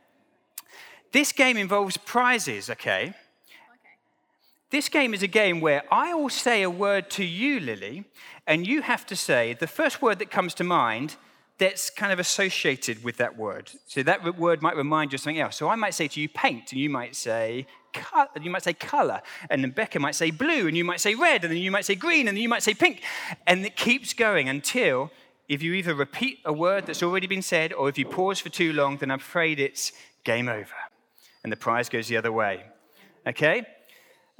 this 1.16 1.32
game 1.32 1.56
involves 1.56 1.96
prizes, 1.96 2.68
okay? 2.70 3.14
This 4.70 4.88
game 4.88 5.14
is 5.14 5.22
a 5.22 5.28
game 5.28 5.60
where 5.60 5.82
I 5.90 6.12
will 6.14 6.28
say 6.28 6.62
a 6.62 6.70
word 6.70 7.08
to 7.10 7.24
you, 7.24 7.60
Lily, 7.60 8.04
and 8.46 8.66
you 8.66 8.82
have 8.82 9.06
to 9.06 9.16
say 9.16 9.54
the 9.54 9.66
first 9.66 10.02
word 10.02 10.18
that 10.18 10.30
comes 10.30 10.54
to 10.54 10.64
mind 10.64 11.16
that's 11.58 11.88
kind 11.88 12.12
of 12.12 12.18
associated 12.18 13.02
with 13.02 13.16
that 13.16 13.38
word. 13.38 13.70
So 13.86 14.02
that 14.02 14.38
word 14.38 14.60
might 14.60 14.76
remind 14.76 15.12
you 15.12 15.16
of 15.16 15.20
something 15.22 15.40
else. 15.40 15.56
So 15.56 15.68
I 15.68 15.76
might 15.76 15.94
say 15.94 16.06
to 16.08 16.20
you 16.20 16.28
paint, 16.28 16.72
and 16.72 16.80
you 16.80 16.90
might 16.90 17.16
say 17.16 17.66
you 18.42 18.50
might 18.50 18.62
say 18.62 18.74
color, 18.74 19.22
and 19.48 19.64
then 19.64 19.70
Becca 19.70 19.98
might 19.98 20.14
say 20.14 20.30
blue, 20.30 20.68
and 20.68 20.76
you 20.76 20.84
might 20.84 21.00
say 21.00 21.14
red, 21.14 21.44
and 21.44 21.50
then 21.50 21.62
you 21.62 21.70
might 21.70 21.86
say 21.86 21.94
green, 21.94 22.28
and 22.28 22.36
then 22.36 22.42
you 22.42 22.48
might 22.48 22.62
say 22.62 22.74
pink, 22.74 23.00
and 23.46 23.64
it 23.64 23.74
keeps 23.74 24.12
going 24.12 24.50
until 24.50 25.10
if 25.48 25.62
you 25.62 25.72
either 25.72 25.94
repeat 25.94 26.40
a 26.44 26.52
word 26.52 26.84
that's 26.84 27.02
already 27.02 27.26
been 27.26 27.40
said, 27.40 27.72
or 27.72 27.88
if 27.88 27.96
you 27.96 28.04
pause 28.04 28.38
for 28.38 28.50
too 28.50 28.74
long, 28.74 28.98
then 28.98 29.10
I'm 29.10 29.20
afraid 29.20 29.58
it's 29.58 29.92
game 30.24 30.48
over, 30.48 30.74
and 31.46 31.52
the 31.52 31.56
prize 31.56 31.88
goes 31.88 32.08
the 32.08 32.16
other 32.16 32.32
way. 32.32 32.64
Okay? 33.24 33.64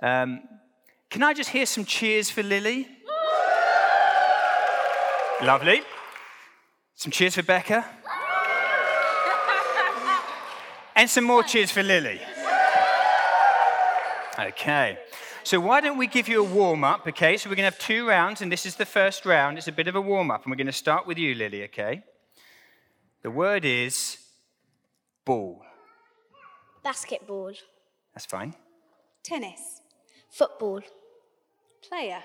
Um, 0.02 0.40
can 1.08 1.22
I 1.22 1.34
just 1.34 1.50
hear 1.50 1.64
some 1.64 1.84
cheers 1.84 2.30
for 2.30 2.42
Lily? 2.42 2.88
Lovely. 5.40 5.82
Some 6.96 7.12
cheers 7.12 7.36
for 7.36 7.44
Becca. 7.44 7.86
and 10.96 11.08
some 11.08 11.22
more 11.22 11.44
cheers 11.44 11.70
for 11.70 11.84
Lily. 11.84 12.20
Okay. 14.36 14.98
So, 15.44 15.60
why 15.60 15.80
don't 15.80 15.98
we 15.98 16.08
give 16.08 16.26
you 16.26 16.40
a 16.40 16.48
warm 16.60 16.82
up, 16.82 17.06
okay? 17.06 17.36
So, 17.36 17.48
we're 17.48 17.54
going 17.54 17.70
to 17.70 17.76
have 17.76 17.78
two 17.78 18.08
rounds, 18.08 18.42
and 18.42 18.50
this 18.50 18.66
is 18.66 18.74
the 18.74 18.84
first 18.84 19.24
round. 19.24 19.58
It's 19.58 19.68
a 19.68 19.72
bit 19.72 19.86
of 19.86 19.94
a 19.94 20.00
warm 20.00 20.32
up, 20.32 20.42
and 20.42 20.50
we're 20.50 20.56
going 20.56 20.66
to 20.66 20.72
start 20.72 21.06
with 21.06 21.18
you, 21.18 21.36
Lily, 21.36 21.62
okay? 21.66 22.02
The 23.22 23.30
word 23.30 23.64
is 23.64 24.18
ball. 25.24 25.62
Basketball. 26.86 27.52
That's 28.14 28.26
fine. 28.26 28.54
Tennis. 29.24 29.82
Football. 30.30 30.82
Player. 31.82 32.22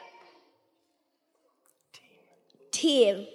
Team. 2.72 3.16
Team. 3.16 3.28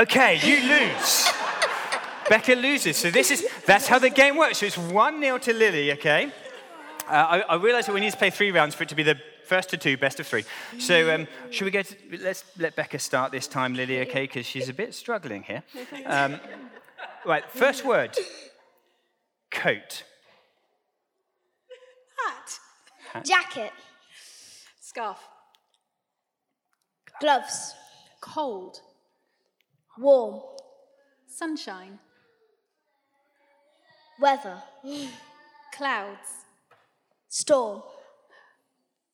Okay, 0.00 0.40
you 0.42 0.66
lose. 0.66 1.30
Becca 2.30 2.54
loses. 2.54 2.96
So 2.96 3.10
this 3.10 3.30
is 3.30 3.46
that's 3.66 3.86
how 3.86 3.98
the 3.98 4.08
game 4.08 4.38
works. 4.38 4.56
So 4.60 4.64
it's 4.64 4.78
one 4.78 5.20
0 5.20 5.36
to 5.36 5.52
Lily. 5.52 5.92
Okay. 5.92 6.32
Uh, 7.06 7.12
I, 7.12 7.40
I 7.40 7.56
realise 7.56 7.84
that 7.84 7.94
we 7.94 8.00
need 8.00 8.12
to 8.12 8.16
play 8.16 8.30
three 8.30 8.50
rounds 8.50 8.74
for 8.74 8.84
it 8.84 8.88
to 8.88 8.94
be 8.94 9.02
the 9.02 9.18
first 9.44 9.68
to 9.70 9.76
two, 9.76 9.98
best 9.98 10.20
of 10.20 10.26
three. 10.26 10.44
So 10.78 11.14
um, 11.14 11.28
should 11.50 11.66
we 11.66 11.70
go? 11.70 11.82
To, 11.82 11.96
let's 12.22 12.44
let 12.56 12.76
Becca 12.76 12.98
start 12.98 13.30
this 13.30 13.46
time, 13.46 13.74
Lily. 13.74 14.00
Okay, 14.00 14.22
because 14.22 14.46
she's 14.46 14.70
a 14.70 14.72
bit 14.72 14.94
struggling 14.94 15.42
here. 15.42 15.62
Um, 16.06 16.40
right. 17.26 17.50
First 17.50 17.84
word. 17.84 18.16
Coat. 19.50 20.04
Hat. 23.12 23.24
Jacket. 23.24 23.72
Scarf. 24.80 25.18
Gloves. 27.20 27.74
Cold. 28.20 28.78
Warm. 29.98 30.40
Sunshine. 31.28 31.98
Weather. 34.20 34.62
Clouds. 35.74 36.28
Storm. 37.28 37.82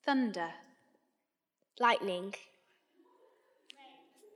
Thunder. 0.04 0.50
Lightning. 1.80 2.34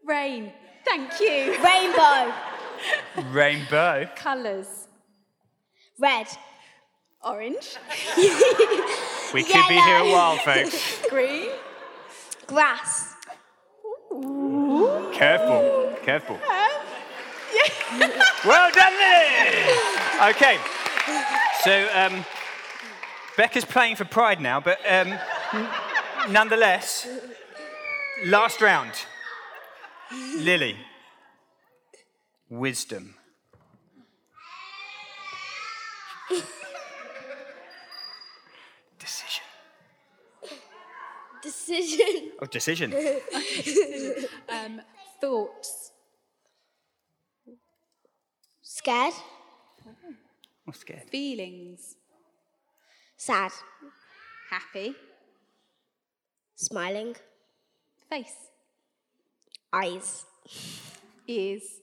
Rain. 0.04 0.52
Thank 0.84 1.20
you. 1.20 1.56
Rainbow. 1.62 2.51
Rainbow. 3.30 4.08
Colours. 4.16 4.88
Red. 5.98 6.26
Orange. 7.24 7.76
We 9.32 9.44
could 9.44 9.66
be 9.66 9.74
here 9.80 9.96
a 9.96 10.12
while, 10.12 10.36
folks. 10.36 11.00
Green. 11.10 11.48
Grass. 12.46 13.14
Careful. 15.14 15.96
Careful. 16.02 16.38
well 18.44 18.70
done, 18.72 18.92
Lily. 18.92 19.72
Okay. 20.32 20.58
So 21.64 21.88
um, 21.94 22.24
Becca's 23.38 23.64
playing 23.64 23.96
for 23.96 24.04
pride 24.04 24.40
now, 24.40 24.60
but 24.60 24.78
um, 24.86 25.18
nonetheless, 26.30 27.08
last 28.26 28.60
round. 28.60 28.92
Lily. 30.36 30.76
Wisdom. 32.52 33.14
Decision. 38.98 39.44
Decision. 41.42 42.30
Oh, 42.42 42.46
decision. 42.46 42.92
Um, 44.50 44.82
thoughts. 45.18 45.92
Scared. 48.60 49.14
I'm 50.66 50.74
scared. 50.74 51.08
Feelings. 51.08 51.96
Sad. 53.16 53.52
Happy. 54.50 54.94
Smiling. 56.54 57.16
Face. 58.10 58.36
Eyes. 59.72 60.26
Ears. 61.26 61.81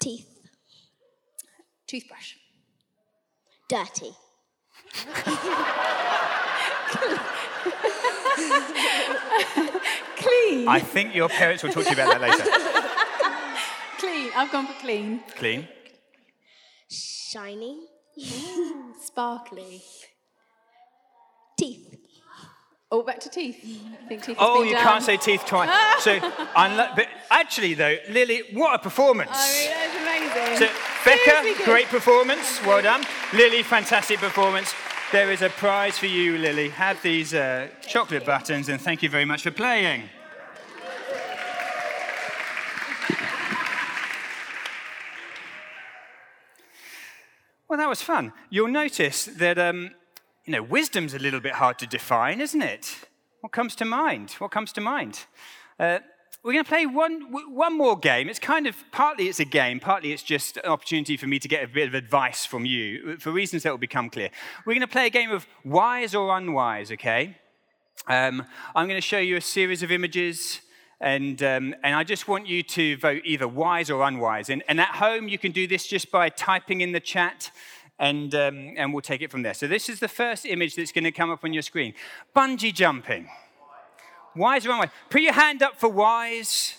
Teeth. 0.00 0.26
Toothbrush. 1.86 2.34
Dirty. 3.68 4.12
Clean. 10.16 10.68
I 10.68 10.80
think 10.80 11.14
your 11.14 11.28
parents 11.28 11.62
will 11.62 11.70
talk 11.70 11.84
to 11.84 11.90
you 11.90 11.94
about 11.94 12.20
that 12.20 12.20
later. 12.20 12.44
Clean. 13.98 14.30
I've 14.36 14.52
gone 14.52 14.66
for 14.66 14.74
clean. 14.80 15.20
Clean. 15.36 15.66
Shiny. 16.88 17.88
Sparkly. 19.02 19.82
Oh, 22.90 23.02
back 23.02 23.20
to 23.20 23.28
teeth. 23.28 23.58
I 24.02 24.06
think 24.08 24.22
teeth 24.22 24.36
Oh, 24.40 24.62
you 24.62 24.72
done. 24.72 24.82
can't 24.82 25.04
say 25.04 25.18
teeth 25.18 25.44
twice. 25.46 25.68
so, 26.02 26.18
unlo- 26.20 26.96
but 26.96 27.06
actually, 27.30 27.74
though, 27.74 27.96
Lily, 28.08 28.44
what 28.54 28.74
a 28.74 28.78
performance! 28.78 29.30
I 29.34 29.52
mean, 29.52 29.70
that's 29.70 30.56
amazing. 30.56 30.68
so, 30.68 30.74
Becca, 31.04 31.64
great 31.64 31.86
performance. 31.88 32.64
Well 32.64 32.80
done. 32.80 33.04
Lily, 33.34 33.62
fantastic 33.62 34.18
performance. 34.20 34.72
There 35.12 35.30
is 35.30 35.42
a 35.42 35.50
prize 35.50 35.98
for 35.98 36.06
you, 36.06 36.38
Lily. 36.38 36.70
Have 36.70 37.00
these 37.02 37.34
uh, 37.34 37.68
chocolate 37.86 38.24
buttons, 38.24 38.70
and 38.70 38.80
thank 38.80 39.02
you 39.02 39.10
very 39.10 39.26
much 39.26 39.42
for 39.42 39.50
playing. 39.50 40.04
Well, 47.68 47.78
that 47.78 47.88
was 47.88 48.00
fun. 48.02 48.32
You'll 48.50 48.68
notice 48.68 49.26
that, 49.26 49.58
um, 49.58 49.90
you 50.48 50.52
know, 50.52 50.62
wisdom's 50.62 51.12
a 51.12 51.18
little 51.18 51.40
bit 51.40 51.52
hard 51.52 51.78
to 51.78 51.86
define, 51.86 52.40
isn't 52.40 52.62
it? 52.62 52.96
What 53.42 53.52
comes 53.52 53.74
to 53.76 53.84
mind? 53.84 54.30
What 54.38 54.50
comes 54.50 54.72
to 54.72 54.80
mind? 54.80 55.26
Uh, 55.78 55.98
we're 56.42 56.54
going 56.54 56.64
to 56.64 56.68
play 56.68 56.86
one, 56.86 57.30
one 57.54 57.76
more 57.76 57.98
game. 57.98 58.30
It's 58.30 58.38
kind 58.38 58.66
of, 58.66 58.74
partly 58.90 59.28
it's 59.28 59.40
a 59.40 59.44
game, 59.44 59.78
partly 59.78 60.10
it's 60.10 60.22
just 60.22 60.56
an 60.56 60.64
opportunity 60.64 61.18
for 61.18 61.26
me 61.26 61.38
to 61.38 61.48
get 61.48 61.64
a 61.64 61.68
bit 61.68 61.86
of 61.86 61.92
advice 61.92 62.46
from 62.46 62.64
you, 62.64 63.18
for 63.18 63.30
reasons 63.30 63.64
that 63.64 63.70
will 63.70 63.76
become 63.76 64.08
clear. 64.08 64.30
We're 64.64 64.72
going 64.72 64.80
to 64.80 64.86
play 64.86 65.06
a 65.08 65.10
game 65.10 65.30
of 65.30 65.46
wise 65.66 66.14
or 66.14 66.34
unwise, 66.34 66.90
okay? 66.92 67.36
Um, 68.06 68.42
I'm 68.74 68.88
going 68.88 68.96
to 68.96 69.06
show 69.06 69.18
you 69.18 69.36
a 69.36 69.42
series 69.42 69.82
of 69.82 69.92
images, 69.92 70.62
and, 70.98 71.42
um, 71.42 71.74
and 71.82 71.94
I 71.94 72.04
just 72.04 72.26
want 72.26 72.46
you 72.46 72.62
to 72.62 72.96
vote 72.96 73.20
either 73.26 73.46
wise 73.46 73.90
or 73.90 74.02
unwise. 74.02 74.48
And, 74.48 74.62
and 74.66 74.80
at 74.80 74.94
home, 74.94 75.28
you 75.28 75.36
can 75.36 75.52
do 75.52 75.66
this 75.66 75.86
just 75.86 76.10
by 76.10 76.30
typing 76.30 76.80
in 76.80 76.92
the 76.92 77.00
chat, 77.00 77.50
and, 77.98 78.34
um, 78.34 78.74
and 78.76 78.92
we'll 78.92 79.02
take 79.02 79.22
it 79.22 79.30
from 79.30 79.42
there. 79.42 79.54
So, 79.54 79.66
this 79.66 79.88
is 79.88 80.00
the 80.00 80.08
first 80.08 80.46
image 80.46 80.76
that's 80.76 80.92
going 80.92 81.04
to 81.04 81.12
come 81.12 81.30
up 81.30 81.44
on 81.44 81.52
your 81.52 81.62
screen 81.62 81.94
bungee 82.34 82.74
jumping. 82.74 83.28
Wise 84.36 84.66
or 84.66 84.70
unwise? 84.70 84.90
Put 85.10 85.22
your 85.22 85.32
hand 85.32 85.62
up 85.62 85.78
for 85.78 85.88
wise. 85.88 86.76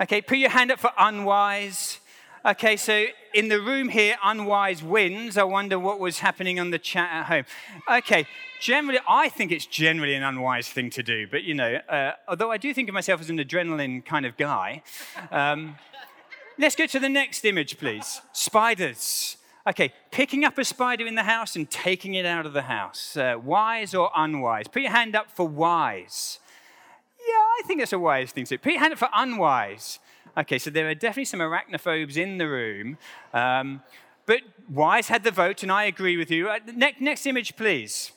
Okay, 0.00 0.20
put 0.20 0.38
your 0.38 0.50
hand 0.50 0.72
up 0.72 0.78
for 0.78 0.90
unwise. 0.98 2.00
Okay, 2.46 2.76
so 2.76 3.06
in 3.34 3.48
the 3.48 3.60
room 3.60 3.88
here, 3.88 4.16
unwise 4.24 4.82
wins. 4.82 5.36
I 5.36 5.42
wonder 5.42 5.78
what 5.78 5.98
was 5.98 6.20
happening 6.20 6.60
on 6.60 6.70
the 6.70 6.78
chat 6.78 7.08
at 7.12 7.26
home. 7.26 7.44
Okay, 7.90 8.26
generally, 8.60 9.00
I 9.08 9.28
think 9.28 9.50
it's 9.50 9.66
generally 9.66 10.14
an 10.14 10.22
unwise 10.22 10.68
thing 10.68 10.90
to 10.90 11.02
do, 11.02 11.26
but 11.26 11.42
you 11.42 11.54
know, 11.54 11.80
uh, 11.88 12.12
although 12.28 12.50
I 12.50 12.56
do 12.56 12.72
think 12.72 12.88
of 12.88 12.94
myself 12.94 13.20
as 13.20 13.28
an 13.28 13.38
adrenaline 13.38 14.04
kind 14.04 14.24
of 14.24 14.36
guy. 14.36 14.82
Um, 15.32 15.76
let's 16.58 16.76
go 16.76 16.86
to 16.86 17.00
the 17.00 17.08
next 17.08 17.44
image, 17.44 17.78
please. 17.78 18.20
Spiders. 18.32 19.37
Okay, 19.68 19.92
picking 20.10 20.44
up 20.44 20.56
a 20.56 20.64
spider 20.64 21.06
in 21.06 21.14
the 21.14 21.24
house 21.24 21.54
and 21.54 21.70
taking 21.70 22.14
it 22.14 22.24
out 22.24 22.46
of 22.46 22.54
the 22.54 22.62
house. 22.62 23.18
Uh, 23.18 23.34
wise 23.42 23.94
or 23.94 24.10
unwise? 24.16 24.66
Put 24.66 24.80
your 24.80 24.92
hand 24.92 25.14
up 25.14 25.30
for 25.30 25.46
wise. 25.46 26.38
Yeah, 27.20 27.34
I 27.34 27.62
think 27.66 27.80
that's 27.80 27.92
a 27.92 27.98
wise 27.98 28.32
thing 28.32 28.44
to 28.46 28.54
do. 28.54 28.58
Put 28.58 28.72
your 28.72 28.80
hand 28.80 28.94
up 28.94 28.98
for 28.98 29.10
unwise. 29.14 29.98
Okay, 30.38 30.58
so 30.58 30.70
there 30.70 30.88
are 30.88 30.94
definitely 30.94 31.26
some 31.26 31.40
arachnophobes 31.40 32.16
in 32.16 32.38
the 32.38 32.48
room. 32.48 32.96
Um, 33.34 33.82
but 34.24 34.40
Wise 34.70 35.08
had 35.08 35.24
the 35.24 35.30
vote, 35.30 35.62
and 35.62 35.72
I 35.72 35.84
agree 35.84 36.16
with 36.16 36.30
you. 36.30 36.48
Uh, 36.48 36.58
next, 36.74 37.00
next 37.00 37.26
image, 37.26 37.56
please. 37.56 38.12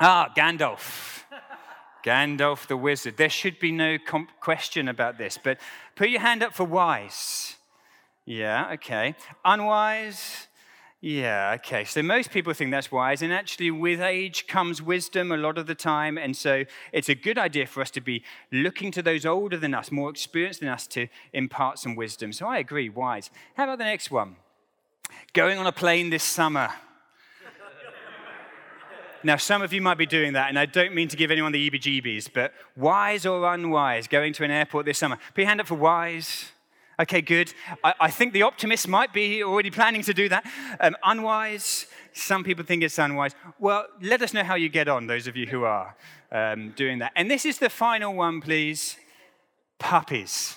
Ah, 0.00 0.32
Gandalf. 0.36 1.22
Gandalf 2.04 2.66
the 2.66 2.76
wizard. 2.76 3.16
There 3.16 3.28
should 3.28 3.58
be 3.58 3.70
no 3.70 3.98
comp- 3.98 4.30
question 4.40 4.88
about 4.88 5.18
this, 5.18 5.38
but 5.42 5.58
put 5.94 6.08
your 6.08 6.20
hand 6.20 6.42
up 6.42 6.54
for 6.54 6.64
wise. 6.64 7.56
Yeah, 8.24 8.70
okay. 8.74 9.14
Unwise? 9.44 10.46
Yeah, 11.02 11.52
okay. 11.56 11.84
So 11.84 12.02
most 12.02 12.30
people 12.30 12.52
think 12.52 12.70
that's 12.70 12.92
wise, 12.92 13.22
and 13.22 13.32
actually, 13.32 13.70
with 13.70 14.02
age 14.02 14.46
comes 14.46 14.82
wisdom 14.82 15.32
a 15.32 15.36
lot 15.36 15.56
of 15.56 15.66
the 15.66 15.74
time. 15.74 16.18
And 16.18 16.36
so 16.36 16.64
it's 16.92 17.08
a 17.08 17.14
good 17.14 17.38
idea 17.38 17.66
for 17.66 17.80
us 17.80 17.90
to 17.92 18.02
be 18.02 18.22
looking 18.52 18.92
to 18.92 19.02
those 19.02 19.24
older 19.24 19.56
than 19.56 19.72
us, 19.72 19.90
more 19.90 20.10
experienced 20.10 20.60
than 20.60 20.68
us, 20.68 20.86
to 20.88 21.08
impart 21.32 21.78
some 21.78 21.96
wisdom. 21.96 22.34
So 22.34 22.46
I 22.46 22.58
agree, 22.58 22.90
wise. 22.90 23.30
How 23.54 23.64
about 23.64 23.78
the 23.78 23.84
next 23.84 24.10
one? 24.10 24.36
Going 25.32 25.58
on 25.58 25.66
a 25.66 25.72
plane 25.72 26.10
this 26.10 26.24
summer. 26.24 26.68
Now, 29.22 29.36
some 29.36 29.60
of 29.60 29.74
you 29.74 29.82
might 29.82 29.98
be 29.98 30.06
doing 30.06 30.32
that, 30.32 30.48
and 30.48 30.58
I 30.58 30.64
don't 30.64 30.94
mean 30.94 31.08
to 31.08 31.16
give 31.16 31.30
anyone 31.30 31.52
the 31.52 31.70
EBGBs, 31.70 32.30
but 32.32 32.54
wise 32.74 33.26
or 33.26 33.52
unwise, 33.52 34.06
going 34.06 34.32
to 34.32 34.44
an 34.44 34.50
airport 34.50 34.86
this 34.86 34.96
summer? 34.96 35.18
Put 35.34 35.42
your 35.42 35.48
hand 35.48 35.60
up 35.60 35.66
for 35.66 35.74
wise. 35.74 36.52
Okay, 37.00 37.22
good. 37.22 37.54
I, 37.82 37.94
I 37.98 38.10
think 38.10 38.34
the 38.34 38.42
optimist 38.42 38.86
might 38.86 39.14
be 39.14 39.42
already 39.42 39.70
planning 39.70 40.02
to 40.02 40.12
do 40.12 40.28
that. 40.28 40.44
Um, 40.80 40.94
unwise, 41.02 41.86
some 42.12 42.44
people 42.44 42.62
think 42.62 42.82
it's 42.82 42.98
unwise. 42.98 43.34
Well, 43.58 43.86
let 44.02 44.20
us 44.20 44.34
know 44.34 44.44
how 44.44 44.56
you 44.56 44.68
get 44.68 44.86
on, 44.86 45.06
those 45.06 45.26
of 45.26 45.34
you 45.34 45.46
who 45.46 45.64
are 45.64 45.96
um, 46.30 46.72
doing 46.76 46.98
that. 46.98 47.12
And 47.16 47.30
this 47.30 47.46
is 47.46 47.58
the 47.58 47.70
final 47.70 48.14
one, 48.14 48.42
please 48.42 48.96
puppies. 49.78 50.56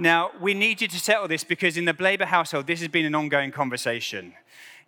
Now, 0.00 0.32
we 0.40 0.52
need 0.52 0.80
you 0.80 0.88
to 0.88 0.98
settle 0.98 1.28
this 1.28 1.44
because 1.44 1.76
in 1.76 1.84
the 1.84 1.94
Blaber 1.94 2.24
household, 2.24 2.66
this 2.66 2.80
has 2.80 2.88
been 2.88 3.04
an 3.04 3.14
ongoing 3.14 3.52
conversation. 3.52 4.34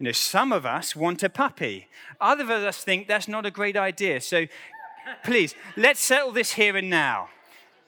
You 0.01 0.07
know, 0.07 0.13
some 0.13 0.51
of 0.51 0.67
us 0.67 0.97
want 0.97 1.23
a 1.23 1.29
puppy. 1.29 1.87
Other 2.21 2.43
of 2.43 2.51
us 2.51 2.83
think 2.83 3.07
that's 3.07 3.29
not 3.29 3.47
a 3.47 3.51
great 3.53 3.77
idea. 3.77 4.21
So 4.21 4.47
please, 5.25 5.55
let's 5.77 6.01
settle 6.01 6.33
this 6.33 6.55
here 6.55 6.77
and 6.77 6.91
now. 6.91 7.29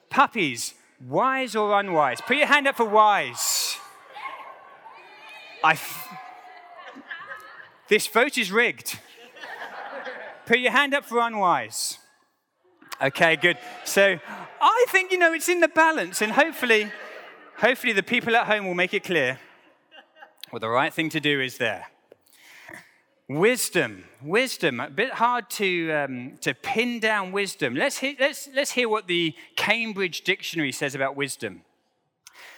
Puppies, 0.09 0.75
Wise 1.01 1.55
or 1.55 1.79
unwise? 1.79 2.21
Put 2.21 2.37
your 2.37 2.47
hand 2.47 2.67
up 2.67 2.77
for 2.77 2.85
wise. 2.85 3.77
I 5.63 5.73
f- 5.73 6.09
this 7.89 8.07
vote 8.07 8.37
is 8.37 8.51
rigged. 8.51 8.99
Put 10.47 10.59
your 10.59 10.73
hand 10.73 10.95
up 10.95 11.05
for 11.05 11.19
unwise. 11.21 11.99
Okay, 13.01 13.37
good. 13.37 13.59
So 13.85 14.19
I 14.61 14.87
think, 14.89 15.13
you 15.13 15.19
know, 15.19 15.33
it's 15.33 15.49
in 15.49 15.61
the 15.61 15.69
balance, 15.69 16.21
and 16.21 16.33
hopefully, 16.33 16.91
hopefully 17.59 17.93
the 17.93 18.03
people 18.03 18.35
at 18.35 18.47
home 18.47 18.67
will 18.67 18.75
make 18.75 18.93
it 18.93 19.05
clear 19.05 19.39
what 20.51 20.61
the 20.61 20.69
right 20.69 20.93
thing 20.93 21.11
to 21.11 21.21
do 21.21 21.41
is 21.41 21.59
there. 21.59 21.87
Wisdom, 23.29 24.05
wisdom. 24.23 24.81
A 24.81 24.89
bit 24.89 25.13
hard 25.13 25.51
to, 25.51 25.93
um, 25.93 26.39
to 26.41 26.55
pin 26.55 26.99
down 26.99 27.31
wisdom. 27.31 27.75
Let's 27.75 27.99
hear, 27.99 28.15
let's, 28.19 28.49
let's 28.55 28.71
hear 28.71 28.89
what 28.89 29.07
the 29.07 29.35
Cambridge 29.55 30.23
Dictionary 30.23 30.73
says 30.73 30.95
about 30.95 31.15
wisdom. 31.15 31.61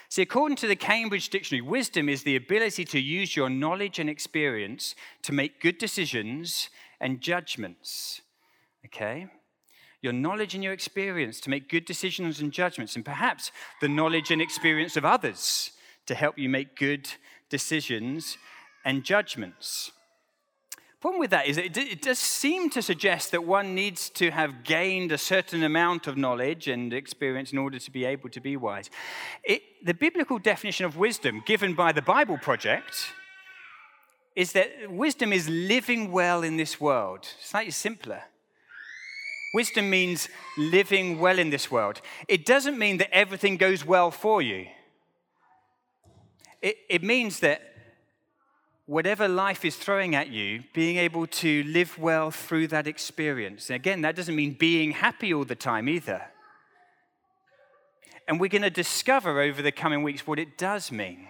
See, 0.07 0.21
according 0.21 0.55
to 0.57 0.67
the 0.67 0.77
Cambridge 0.77 1.27
Dictionary, 1.27 1.61
wisdom 1.61 2.07
is 2.07 2.23
the 2.23 2.37
ability 2.37 2.85
to 2.85 3.01
use 3.01 3.35
your 3.35 3.49
knowledge 3.49 3.99
and 3.99 4.09
experience 4.09 4.95
to 5.23 5.33
make 5.33 5.59
good 5.59 5.77
decisions 5.77 6.69
and 7.01 7.19
judgments. 7.19 8.21
Okay? 8.85 9.27
Your 10.01 10.13
knowledge 10.13 10.55
and 10.55 10.63
your 10.63 10.73
experience 10.73 11.41
to 11.41 11.49
make 11.49 11.67
good 11.67 11.83
decisions 11.83 12.39
and 12.39 12.49
judgments, 12.49 12.95
and 12.95 13.03
perhaps 13.03 13.51
the 13.81 13.89
knowledge 13.89 14.31
and 14.31 14.41
experience 14.41 14.95
of 14.95 15.03
others 15.03 15.71
to 16.05 16.15
help 16.15 16.37
you 16.37 16.47
make 16.47 16.77
good 16.77 17.09
decisions 17.49 18.37
and 18.85 19.03
judgments 19.03 19.91
problem 21.01 21.19
with 21.19 21.31
that 21.31 21.47
is 21.47 21.55
that 21.55 21.75
it 21.77 22.01
does 22.01 22.19
seem 22.19 22.69
to 22.69 22.81
suggest 22.81 23.31
that 23.31 23.43
one 23.43 23.73
needs 23.73 24.09
to 24.11 24.29
have 24.29 24.63
gained 24.63 25.11
a 25.11 25.17
certain 25.17 25.63
amount 25.63 26.05
of 26.05 26.15
knowledge 26.15 26.67
and 26.67 26.93
experience 26.93 27.51
in 27.51 27.57
order 27.57 27.79
to 27.79 27.91
be 27.91 28.05
able 28.05 28.29
to 28.29 28.39
be 28.39 28.55
wise. 28.55 28.89
It, 29.43 29.63
the 29.83 29.95
biblical 29.95 30.37
definition 30.37 30.85
of 30.85 30.97
wisdom 30.97 31.41
given 31.45 31.73
by 31.73 31.91
the 31.91 32.03
Bible 32.03 32.37
Project 32.37 33.13
is 34.35 34.53
that 34.53 34.69
wisdom 34.89 35.33
is 35.33 35.49
living 35.49 36.11
well 36.11 36.43
in 36.43 36.57
this 36.57 36.79
world. 36.79 37.27
Slightly 37.41 37.71
simpler. 37.71 38.21
Wisdom 39.55 39.89
means 39.89 40.29
living 40.55 41.19
well 41.19 41.39
in 41.39 41.49
this 41.49 41.71
world. 41.71 41.99
It 42.27 42.45
doesn't 42.45 42.77
mean 42.77 42.97
that 42.97 43.13
everything 43.13 43.57
goes 43.57 43.85
well 43.85 44.11
for 44.11 44.41
you. 44.41 44.67
It, 46.61 46.77
it 46.89 47.03
means 47.03 47.39
that 47.39 47.70
whatever 48.91 49.25
life 49.25 49.63
is 49.63 49.77
throwing 49.77 50.15
at 50.15 50.29
you, 50.29 50.61
being 50.73 50.97
able 50.97 51.25
to 51.25 51.63
live 51.63 51.97
well 51.97 52.29
through 52.29 52.67
that 52.67 52.87
experience. 52.87 53.69
And 53.69 53.77
again, 53.77 54.01
that 54.01 54.17
doesn't 54.17 54.35
mean 54.35 54.51
being 54.59 54.91
happy 54.91 55.33
all 55.33 55.45
the 55.45 55.55
time 55.55 55.87
either. 55.87 56.21
And 58.27 58.37
we're 58.37 58.49
going 58.49 58.63
to 58.63 58.69
discover 58.69 59.39
over 59.39 59.61
the 59.61 59.71
coming 59.71 60.03
weeks 60.03 60.27
what 60.27 60.39
it 60.39 60.57
does 60.57 60.91
mean. 60.91 61.29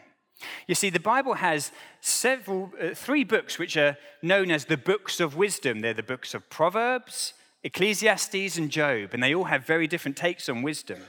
You 0.65 0.73
see, 0.73 0.89
the 0.89 0.99
Bible 0.99 1.35
has 1.35 1.71
several, 1.99 2.73
uh, 2.81 2.95
three 2.95 3.23
books 3.23 3.59
which 3.59 3.77
are 3.77 3.95
known 4.23 4.49
as 4.49 4.65
the 4.65 4.75
books 4.75 5.19
of 5.19 5.35
wisdom. 5.35 5.81
They're 5.81 5.93
the 5.93 6.01
books 6.01 6.33
of 6.33 6.49
Proverbs, 6.49 7.35
Ecclesiastes, 7.63 8.57
and 8.57 8.71
Job, 8.71 9.11
and 9.13 9.21
they 9.21 9.35
all 9.35 9.43
have 9.43 9.67
very 9.67 9.85
different 9.85 10.17
takes 10.17 10.49
on 10.49 10.63
wisdom. 10.63 11.01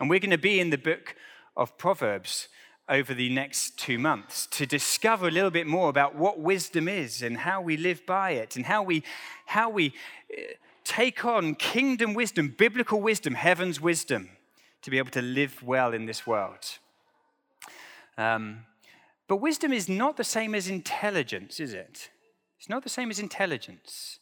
And 0.00 0.10
we're 0.10 0.18
going 0.18 0.30
to 0.30 0.38
be 0.38 0.58
in 0.58 0.70
the 0.70 0.76
book 0.76 1.14
of 1.56 1.78
Proverbs 1.78 2.48
over 2.88 3.14
the 3.14 3.28
next 3.28 3.78
two 3.78 3.98
months 3.98 4.46
to 4.46 4.66
discover 4.66 5.28
a 5.28 5.30
little 5.30 5.50
bit 5.50 5.66
more 5.66 5.88
about 5.88 6.14
what 6.14 6.38
wisdom 6.38 6.88
is 6.88 7.22
and 7.22 7.38
how 7.38 7.60
we 7.60 7.76
live 7.76 8.04
by 8.06 8.30
it 8.30 8.56
and 8.56 8.66
how 8.66 8.82
we, 8.82 9.02
how 9.46 9.68
we 9.68 9.92
uh, 10.32 10.42
take 10.84 11.24
on 11.24 11.54
kingdom 11.54 12.14
wisdom, 12.14 12.54
biblical 12.56 13.00
wisdom, 13.00 13.34
heaven's 13.34 13.80
wisdom 13.80 14.30
to 14.82 14.90
be 14.90 14.98
able 14.98 15.10
to 15.10 15.22
live 15.22 15.62
well 15.62 15.92
in 15.92 16.06
this 16.06 16.26
world. 16.26 16.78
Um, 18.16 18.64
but 19.28 19.36
wisdom 19.36 19.72
is 19.72 19.88
not 19.88 20.16
the 20.16 20.24
same 20.24 20.54
as 20.54 20.68
intelligence, 20.68 21.60
is 21.60 21.74
it? 21.74 22.10
It's 22.58 22.68
not 22.68 22.82
the 22.82 22.88
same 22.88 23.10
as 23.10 23.18
intelligence. 23.18 24.18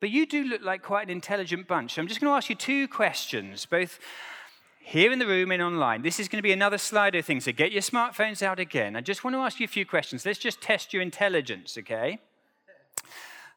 But 0.00 0.10
you 0.10 0.26
do 0.26 0.44
look 0.44 0.62
like 0.62 0.82
quite 0.82 1.04
an 1.04 1.10
intelligent 1.10 1.66
bunch. 1.66 1.98
I'm 1.98 2.06
just 2.06 2.20
going 2.20 2.30
to 2.30 2.36
ask 2.36 2.50
you 2.50 2.54
two 2.54 2.86
questions, 2.86 3.64
both 3.64 3.98
here 4.86 5.10
in 5.10 5.18
the 5.18 5.26
room 5.26 5.50
and 5.50 5.60
online. 5.60 6.02
This 6.02 6.20
is 6.20 6.28
going 6.28 6.38
to 6.38 6.44
be 6.44 6.52
another 6.52 6.76
Slido 6.76 7.22
thing, 7.22 7.40
so 7.40 7.50
get 7.50 7.72
your 7.72 7.82
smartphones 7.82 8.40
out 8.40 8.60
again. 8.60 8.94
I 8.94 9.00
just 9.00 9.24
want 9.24 9.34
to 9.34 9.40
ask 9.40 9.58
you 9.58 9.64
a 9.64 9.68
few 9.68 9.84
questions. 9.84 10.24
Let's 10.24 10.38
just 10.38 10.60
test 10.60 10.92
your 10.92 11.02
intelligence, 11.02 11.76
okay? 11.76 12.20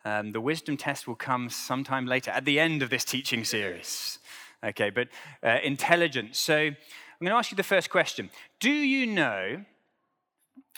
Um, 0.04 0.32
the 0.32 0.42
wisdom 0.42 0.76
test 0.76 1.08
will 1.08 1.14
come 1.14 1.52
sometime 1.52 2.08
later 2.08 2.32
at 2.32 2.46
the 2.46 2.60
end 2.60 2.82
of 2.82 2.90
this 2.90 3.06
teaching 3.06 3.46
series. 3.46 4.18
Okay, 4.64 4.90
but 4.90 5.10
uh, 5.44 5.60
intelligence. 5.64 6.40
So 6.40 6.56
I'm 6.58 6.76
going 7.22 7.30
to 7.30 7.36
ask 7.36 7.52
you 7.52 7.58
the 7.58 7.62
first 7.62 7.92
question. 7.92 8.32
Do 8.60 8.72
you 8.72 9.06
know? 9.06 9.64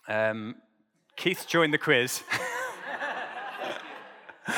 Um, 0.09 0.55
Keith 1.15 1.45
joined 1.47 1.73
the 1.73 1.77
quiz. 1.77 2.23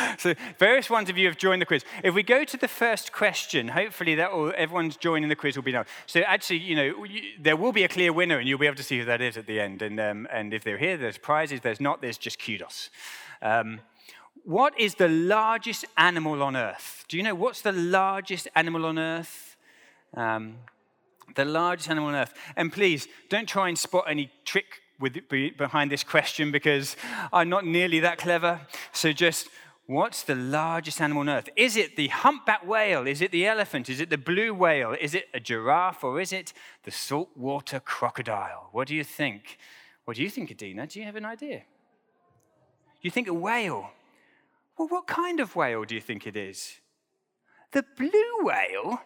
so 0.18 0.34
various 0.58 0.90
ones 0.90 1.10
of 1.10 1.18
you 1.18 1.28
have 1.28 1.38
joined 1.38 1.62
the 1.62 1.66
quiz. 1.66 1.84
If 2.04 2.14
we 2.14 2.24
go 2.24 2.44
to 2.44 2.58
the 2.58 2.68
first 2.68 3.12
question, 3.12 3.70
hopefully 3.70 4.16
that 4.16 4.34
will, 4.34 4.54
everyone's 4.56 4.98
joining 4.98 5.30
the 5.30 5.36
quiz 5.36 5.56
will 5.56 5.64
be 5.64 5.72
known. 5.72 5.86
So 6.06 6.22
actually, 6.22 6.60
you 6.60 6.76
know, 6.76 7.06
there 7.40 7.56
will 7.56 7.72
be 7.72 7.84
a 7.84 7.88
clear 7.88 8.14
winner, 8.14 8.38
and 8.40 8.48
you'll 8.48 8.60
be 8.60 8.68
able 8.68 8.78
to 8.78 8.84
see 8.84 9.00
who 9.00 9.06
that 9.06 9.22
is 9.22 9.38
at 9.38 9.48
the 9.48 9.60
end. 9.60 9.82
And, 9.82 10.00
um, 10.00 10.28
and 10.32 10.54
if 10.54 10.64
they're 10.64 10.78
here, 10.78 10.98
there's 10.98 11.18
prizes. 11.18 11.62
There's 11.62 11.82
not, 11.82 12.02
there's 12.02 12.18
just 12.18 12.44
kudos. 12.44 12.90
Um, 13.42 13.82
what 14.44 14.78
is 14.80 14.96
the 14.96 15.08
largest 15.08 15.86
animal 15.98 16.44
on 16.44 16.56
earth? 16.56 17.06
Do 17.08 17.18
you 17.18 17.24
know 17.24 17.36
what's 17.36 17.62
the 17.62 17.72
largest 17.72 18.48
animal 18.56 18.86
on 18.86 19.00
earth? 19.00 19.56
Um, 20.16 20.58
the 21.36 21.46
largest 21.46 21.90
animal 21.90 22.10
on 22.10 22.16
earth. 22.16 22.34
And 22.56 22.72
please, 22.72 23.08
don't 23.30 23.48
try 23.48 23.70
and 23.70 23.78
spot 23.78 24.06
any 24.08 24.32
trick 24.46 24.82
with, 25.00 25.18
behind 25.58 25.92
this 25.92 26.04
question 26.04 26.52
because 26.52 26.96
I'm 27.32 27.50
not 27.50 27.66
nearly 27.66 28.00
that 28.02 28.18
clever. 28.18 28.62
So 28.92 29.12
just 29.12 29.50
What's 29.86 30.24
the 30.24 30.36
largest 30.36 31.02
animal 31.02 31.22
on 31.22 31.30
earth? 31.30 31.50
Is 31.58 31.76
it 31.76 31.98
the 31.98 32.08
humpback 32.08 32.66
whale? 32.66 33.06
Is 33.06 33.22
it 33.22 33.32
the 33.32 33.46
elephant? 33.46 33.90
Is 33.90 34.00
it 34.00 34.10
the 34.10 34.18
blue 34.18 34.54
whale? 34.54 34.96
Is 35.00 35.14
it 35.14 35.28
a 35.34 35.42
giraffe? 35.42 36.04
Or 36.04 36.22
is 36.22 36.32
it 36.32 36.54
the 36.84 36.92
saltwater 36.92 37.82
crocodile? 37.82 38.70
What 38.72 38.88
do 38.88 38.96
you 38.96 39.04
think? 39.04 39.58
What 40.06 40.16
do 40.16 40.24
you 40.24 40.30
think, 40.30 40.52
Adina? 40.52 40.88
Do 40.88 41.00
you 41.00 41.06
have 41.06 41.18
an 41.18 41.26
idea? 41.26 41.64
You 43.02 43.12
think 43.12 43.28
a 43.28 43.34
whale? 43.34 43.92
Well, 44.78 44.88
what 44.88 45.06
kind 45.06 45.42
of 45.42 45.56
whale 45.56 45.84
do 45.84 45.96
you 45.96 46.02
think 46.02 46.26
it 46.26 46.38
is? 46.38 46.80
The 47.72 47.84
blue 47.98 48.38
whale? 48.42 49.02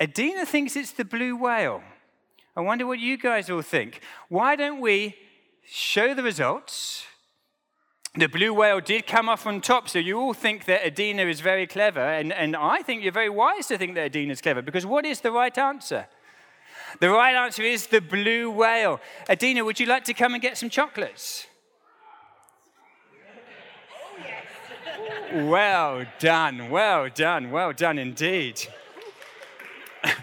Adina 0.00 0.46
thinks 0.46 0.76
it's 0.76 0.92
the 0.92 1.04
blue 1.04 1.36
whale. 1.36 1.82
I 2.56 2.60
wonder 2.62 2.86
what 2.86 2.98
you 2.98 3.18
guys 3.18 3.50
all 3.50 3.60
think. 3.60 4.00
Why 4.28 4.56
don't 4.56 4.80
we 4.80 5.14
show 5.62 6.14
the 6.14 6.22
results? 6.22 7.04
The 8.16 8.28
blue 8.28 8.54
whale 8.54 8.80
did 8.80 9.06
come 9.06 9.28
off 9.28 9.46
on 9.46 9.60
top, 9.60 9.88
so 9.88 9.98
you 9.98 10.18
all 10.18 10.32
think 10.32 10.64
that 10.64 10.86
Adina 10.86 11.26
is 11.26 11.40
very 11.40 11.66
clever, 11.66 12.00
and, 12.00 12.32
and 12.32 12.56
I 12.56 12.80
think 12.82 13.02
you're 13.02 13.12
very 13.12 13.28
wise 13.28 13.66
to 13.66 13.76
think 13.76 13.94
that 13.94 14.06
Adina 14.06 14.32
is 14.32 14.40
clever, 14.40 14.62
because 14.62 14.86
what 14.86 15.04
is 15.04 15.20
the 15.20 15.30
right 15.30 15.56
answer? 15.58 16.06
The 17.00 17.10
right 17.10 17.34
answer 17.34 17.62
is 17.62 17.88
the 17.88 18.00
blue 18.00 18.50
whale. 18.50 19.00
Adina, 19.28 19.62
would 19.64 19.78
you 19.78 19.84
like 19.86 20.04
to 20.04 20.14
come 20.14 20.32
and 20.32 20.40
get 20.40 20.56
some 20.56 20.70
chocolates? 20.70 21.46
Oh, 25.32 25.46
well 25.46 26.06
done, 26.18 26.70
well 26.70 27.10
done, 27.10 27.50
well 27.50 27.74
done 27.74 27.98
indeed. 27.98 28.60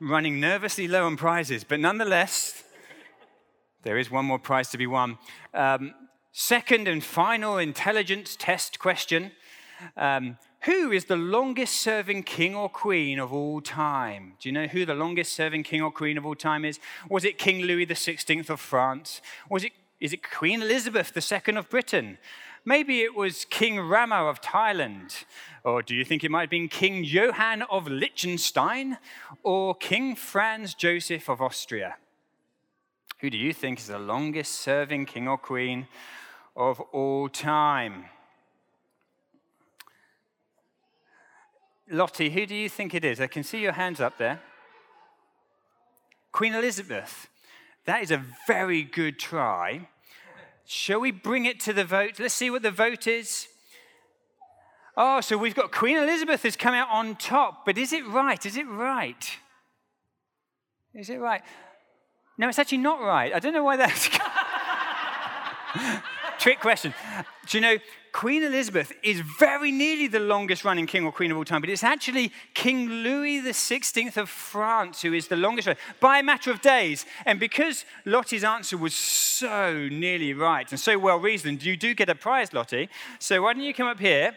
Running 0.00 0.40
nervously 0.40 0.88
low 0.88 1.04
on 1.04 1.18
prizes, 1.18 1.62
but 1.62 1.78
nonetheless, 1.78 2.61
there 3.82 3.98
is 3.98 4.10
one 4.10 4.24
more 4.24 4.38
prize 4.38 4.70
to 4.70 4.78
be 4.78 4.86
won. 4.86 5.18
Um, 5.54 5.94
second 6.32 6.88
and 6.88 7.02
final 7.02 7.58
intelligence 7.58 8.36
test 8.38 8.78
question 8.78 9.32
um, 9.96 10.38
Who 10.62 10.92
is 10.92 11.06
the 11.06 11.16
longest 11.16 11.76
serving 11.76 12.22
king 12.22 12.54
or 12.54 12.68
queen 12.68 13.18
of 13.18 13.32
all 13.32 13.60
time? 13.60 14.34
Do 14.40 14.48
you 14.48 14.52
know 14.52 14.66
who 14.66 14.86
the 14.86 14.94
longest 14.94 15.32
serving 15.32 15.64
king 15.64 15.82
or 15.82 15.90
queen 15.90 16.16
of 16.16 16.26
all 16.26 16.34
time 16.34 16.64
is? 16.64 16.78
Was 17.08 17.24
it 17.24 17.38
King 17.38 17.62
Louis 17.62 17.86
XVI 17.86 18.48
of 18.48 18.60
France? 18.60 19.20
Was 19.48 19.64
it, 19.64 19.72
is 20.00 20.12
it 20.12 20.28
Queen 20.28 20.62
Elizabeth 20.62 21.12
II 21.16 21.56
of 21.56 21.68
Britain? 21.68 22.18
Maybe 22.64 23.00
it 23.00 23.16
was 23.16 23.44
King 23.44 23.80
Rama 23.80 24.24
of 24.26 24.40
Thailand. 24.40 25.24
Or 25.64 25.82
do 25.82 25.96
you 25.96 26.04
think 26.04 26.22
it 26.22 26.30
might 26.30 26.42
have 26.42 26.50
been 26.50 26.68
King 26.68 27.02
Johann 27.02 27.62
of 27.62 27.88
Liechtenstein? 27.88 28.98
Or 29.42 29.74
King 29.74 30.14
Franz 30.14 30.74
Joseph 30.74 31.28
of 31.28 31.42
Austria? 31.42 31.96
Who 33.22 33.30
do 33.30 33.38
you 33.38 33.52
think 33.52 33.78
is 33.78 33.86
the 33.86 34.00
longest 34.00 34.50
serving 34.50 35.06
king 35.06 35.28
or 35.28 35.38
queen 35.38 35.86
of 36.56 36.80
all 36.80 37.28
time? 37.28 38.06
Lottie, 41.88 42.30
who 42.30 42.46
do 42.46 42.56
you 42.56 42.68
think 42.68 42.94
it 42.94 43.04
is? 43.04 43.20
I 43.20 43.28
can 43.28 43.44
see 43.44 43.60
your 43.60 43.74
hands 43.74 44.00
up 44.00 44.18
there. 44.18 44.40
Queen 46.32 46.52
Elizabeth. 46.52 47.28
That 47.84 48.02
is 48.02 48.10
a 48.10 48.24
very 48.48 48.82
good 48.82 49.20
try. 49.20 49.88
Shall 50.64 50.98
we 50.98 51.12
bring 51.12 51.44
it 51.44 51.60
to 51.60 51.72
the 51.72 51.84
vote? 51.84 52.18
Let's 52.18 52.34
see 52.34 52.50
what 52.50 52.62
the 52.62 52.72
vote 52.72 53.06
is. 53.06 53.46
Oh, 54.96 55.20
so 55.20 55.38
we've 55.38 55.54
got 55.54 55.70
Queen 55.70 55.96
Elizabeth 55.96 56.42
has 56.42 56.56
come 56.56 56.74
out 56.74 56.88
on 56.90 57.14
top, 57.14 57.66
but 57.66 57.78
is 57.78 57.92
it 57.92 58.04
right? 58.04 58.44
Is 58.44 58.56
it 58.56 58.66
right? 58.66 59.38
Is 60.92 61.08
it 61.08 61.20
right? 61.20 61.42
No, 62.42 62.48
it's 62.48 62.58
actually 62.58 62.78
not 62.78 63.00
right. 63.00 63.32
I 63.32 63.38
don't 63.38 63.54
know 63.54 63.62
why 63.62 63.76
that's. 63.76 64.08
Trick 66.40 66.58
question. 66.58 66.92
Do 67.46 67.56
you 67.56 67.62
know, 67.62 67.76
Queen 68.10 68.42
Elizabeth 68.42 68.92
is 69.04 69.20
very 69.20 69.70
nearly 69.70 70.08
the 70.08 70.18
longest 70.18 70.64
running 70.64 70.88
king 70.88 71.06
or 71.06 71.12
queen 71.12 71.30
of 71.30 71.36
all 71.36 71.44
time, 71.44 71.60
but 71.60 71.70
it's 71.70 71.84
actually 71.84 72.32
King 72.52 72.88
Louis 72.88 73.42
XVI 73.42 74.16
of 74.16 74.28
France 74.28 75.02
who 75.02 75.12
is 75.12 75.28
the 75.28 75.36
longest 75.36 75.68
running 75.68 75.80
by 76.00 76.18
a 76.18 76.22
matter 76.24 76.50
of 76.50 76.60
days. 76.60 77.06
And 77.26 77.38
because 77.38 77.84
Lottie's 78.04 78.42
answer 78.42 78.76
was 78.76 78.92
so 78.92 79.88
nearly 79.92 80.34
right 80.34 80.68
and 80.68 80.80
so 80.80 80.98
well 80.98 81.18
reasoned, 81.18 81.62
you 81.62 81.76
do 81.76 81.94
get 81.94 82.08
a 82.08 82.16
prize, 82.16 82.52
Lottie. 82.52 82.88
So 83.20 83.42
why 83.42 83.52
don't 83.52 83.62
you 83.62 83.72
come 83.72 83.86
up 83.86 84.00
here? 84.00 84.34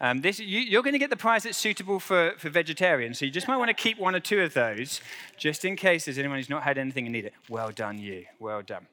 Um, 0.00 0.20
this, 0.20 0.38
you, 0.38 0.78
are 0.78 0.82
going 0.82 0.92
to 0.92 0.98
get 0.98 1.08
the 1.08 1.16
prize 1.16 1.44
that's 1.44 1.56
suitable 1.56 1.98
for, 1.98 2.34
for 2.36 2.50
vegetarians, 2.50 3.18
so 3.18 3.24
you 3.24 3.30
just 3.30 3.48
might 3.48 3.56
want 3.56 3.68
to 3.68 3.74
keep 3.82 3.98
one 3.98 4.14
or 4.14 4.20
two 4.20 4.42
of 4.42 4.52
those, 4.52 5.00
just 5.36 5.64
in 5.64 5.76
case 5.76 6.04
there's 6.04 6.18
anyone 6.18 6.38
who's 6.38 6.50
not 6.50 6.62
had 6.62 6.76
anything 6.76 7.06
and 7.06 7.12
need 7.12 7.24
it. 7.24 7.32
Well 7.48 7.70
done, 7.70 7.98
you. 7.98 8.26
Well 8.38 8.62
done. 8.62 8.86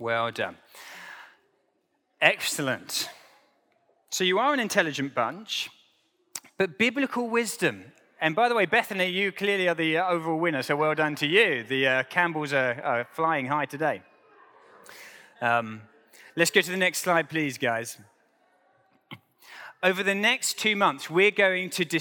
Well 0.00 0.30
done. 0.32 0.56
Excellent. 2.20 3.08
So 4.10 4.24
you 4.24 4.38
are 4.38 4.52
an 4.52 4.60
intelligent 4.60 5.14
bunch, 5.14 5.70
but 6.58 6.78
biblical 6.78 7.28
wisdom. 7.28 7.92
And 8.20 8.34
by 8.34 8.48
the 8.48 8.54
way, 8.54 8.66
Bethany, 8.66 9.06
you 9.06 9.30
clearly 9.30 9.68
are 9.68 9.74
the 9.74 9.98
uh, 9.98 10.08
overall 10.08 10.38
winner, 10.38 10.62
so 10.62 10.74
well 10.74 10.94
done 10.94 11.14
to 11.16 11.26
you. 11.26 11.62
The 11.62 11.86
uh, 11.86 12.02
Campbells 12.04 12.52
are, 12.52 12.80
are, 12.82 13.06
flying 13.12 13.46
high 13.46 13.66
today. 13.66 14.02
Um, 15.40 15.82
let's 16.34 16.50
go 16.50 16.62
to 16.62 16.70
the 16.70 16.76
next 16.78 17.00
slide, 17.00 17.28
please, 17.28 17.58
guys. 17.58 17.98
Over 19.82 20.02
the 20.02 20.14
next 20.14 20.58
two 20.58 20.74
months, 20.74 21.10
we're 21.10 21.30
going 21.30 21.68
to 21.70 22.00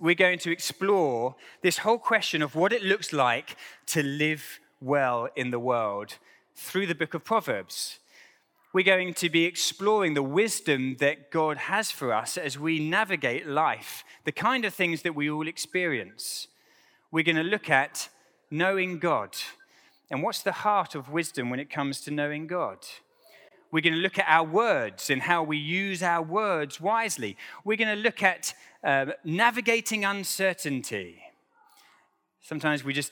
we're 0.00 0.16
going 0.16 0.40
to 0.40 0.50
explore 0.50 1.36
this 1.62 1.78
whole 1.78 1.98
question 1.98 2.42
of 2.42 2.56
what 2.56 2.72
it 2.72 2.82
looks 2.82 3.12
like 3.12 3.56
to 3.86 4.02
live 4.02 4.58
well 4.80 5.28
in 5.36 5.50
the 5.50 5.60
world 5.60 6.18
through 6.56 6.88
the 6.88 6.94
book 6.94 7.14
of 7.14 7.24
Proverbs. 7.24 8.00
We're 8.72 8.84
going 8.84 9.14
to 9.14 9.30
be 9.30 9.44
exploring 9.44 10.14
the 10.14 10.22
wisdom 10.22 10.96
that 10.98 11.30
God 11.30 11.56
has 11.56 11.92
for 11.92 12.12
us 12.12 12.36
as 12.36 12.58
we 12.58 12.80
navigate 12.80 13.46
life, 13.46 14.02
the 14.24 14.32
kind 14.32 14.64
of 14.64 14.74
things 14.74 15.02
that 15.02 15.14
we 15.14 15.30
all 15.30 15.46
experience. 15.46 16.48
We're 17.12 17.22
going 17.22 17.36
to 17.36 17.44
look 17.44 17.70
at 17.70 18.08
knowing 18.50 18.98
God. 18.98 19.36
And 20.10 20.24
what's 20.24 20.42
the 20.42 20.50
heart 20.50 20.96
of 20.96 21.08
wisdom 21.08 21.48
when 21.48 21.60
it 21.60 21.70
comes 21.70 22.00
to 22.02 22.10
knowing 22.10 22.48
God? 22.48 22.78
We're 23.74 23.80
going 23.80 23.94
to 23.94 23.98
look 23.98 24.20
at 24.20 24.26
our 24.28 24.44
words 24.44 25.10
and 25.10 25.20
how 25.20 25.42
we 25.42 25.56
use 25.56 26.00
our 26.00 26.22
words 26.22 26.80
wisely. 26.80 27.36
We're 27.64 27.76
going 27.76 27.96
to 27.96 28.00
look 28.00 28.22
at 28.22 28.54
uh, 28.84 29.06
navigating 29.24 30.04
uncertainty. 30.04 31.20
Sometimes 32.40 32.84
we 32.84 32.92
just 32.92 33.10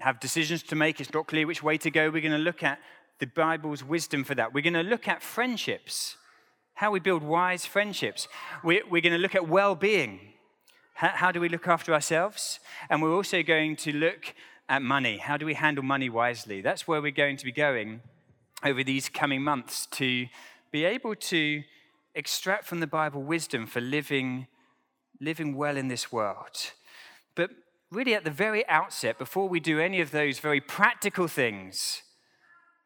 have 0.00 0.20
decisions 0.20 0.62
to 0.64 0.76
make, 0.76 1.00
it's 1.00 1.14
not 1.14 1.26
clear 1.26 1.46
which 1.46 1.62
way 1.62 1.78
to 1.78 1.90
go. 1.90 2.10
We're 2.10 2.20
going 2.20 2.32
to 2.32 2.36
look 2.36 2.62
at 2.62 2.80
the 3.18 3.26
Bible's 3.26 3.82
wisdom 3.82 4.24
for 4.24 4.34
that. 4.34 4.52
We're 4.52 4.60
going 4.60 4.74
to 4.74 4.82
look 4.82 5.08
at 5.08 5.22
friendships, 5.22 6.18
how 6.74 6.90
we 6.90 7.00
build 7.00 7.22
wise 7.22 7.64
friendships. 7.64 8.28
We're, 8.62 8.82
going 8.84 9.04
to 9.04 9.16
look 9.16 9.34
at 9.34 9.48
well 9.48 9.74
being. 9.74 10.20
How 10.92 11.32
do 11.32 11.40
we 11.40 11.48
look 11.48 11.66
after 11.66 11.94
ourselves? 11.94 12.60
And 12.90 13.00
we're 13.00 13.14
also 13.14 13.42
going 13.42 13.76
to 13.76 13.92
look 13.94 14.34
at 14.68 14.82
money. 14.82 15.16
How 15.16 15.38
do 15.38 15.46
we 15.46 15.54
handle 15.54 15.82
money 15.82 16.10
wisely? 16.10 16.60
That's 16.60 16.86
where 16.86 17.00
we're 17.00 17.10
going 17.10 17.38
to 17.38 17.44
be 17.46 17.52
going 17.52 18.02
over 18.64 18.82
these 18.82 19.08
coming 19.08 19.42
months 19.42 19.86
to 19.86 20.26
be 20.72 20.84
able 20.84 21.14
to 21.14 21.62
extract 22.14 22.64
from 22.64 22.80
the 22.80 22.86
Bible 22.86 23.22
wisdom 23.22 23.66
for 23.66 23.80
living, 23.80 24.46
living 25.20 25.54
well 25.54 25.76
in 25.76 25.88
this 25.88 26.10
world. 26.10 26.72
But 27.34 27.50
really, 27.90 28.14
at 28.14 28.24
the 28.24 28.30
very 28.30 28.66
outset, 28.68 29.18
before 29.18 29.48
we 29.48 29.60
do 29.60 29.78
any 29.78 30.00
of 30.00 30.10
those 30.10 30.38
very 30.38 30.60
practical 30.60 31.28
things, 31.28 32.02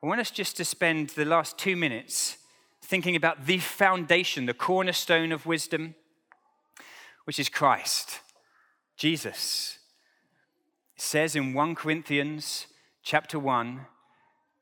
I 0.03 0.07
want 0.07 0.21
us 0.21 0.31
just 0.31 0.57
to 0.57 0.65
spend 0.65 1.11
the 1.11 1.25
last 1.25 1.59
two 1.59 1.77
minutes 1.77 2.39
thinking 2.83 3.17
about 3.17 3.47
the 3.47 3.59
foundation, 3.59 4.47
the 4.47 4.55
cornerstone 4.55 5.33
of 5.33 5.47
wisdom, 5.47 5.95
which 7.25 7.39
is 7.39 7.49
Christ, 7.49 8.21
Jesus. 8.97 9.79
It 10.97 11.03
says 11.03 11.37
in 11.37 11.53
1 11.53 11.75
Corinthians 11.75 12.67
chapter 13.03 13.39
1 13.39 13.87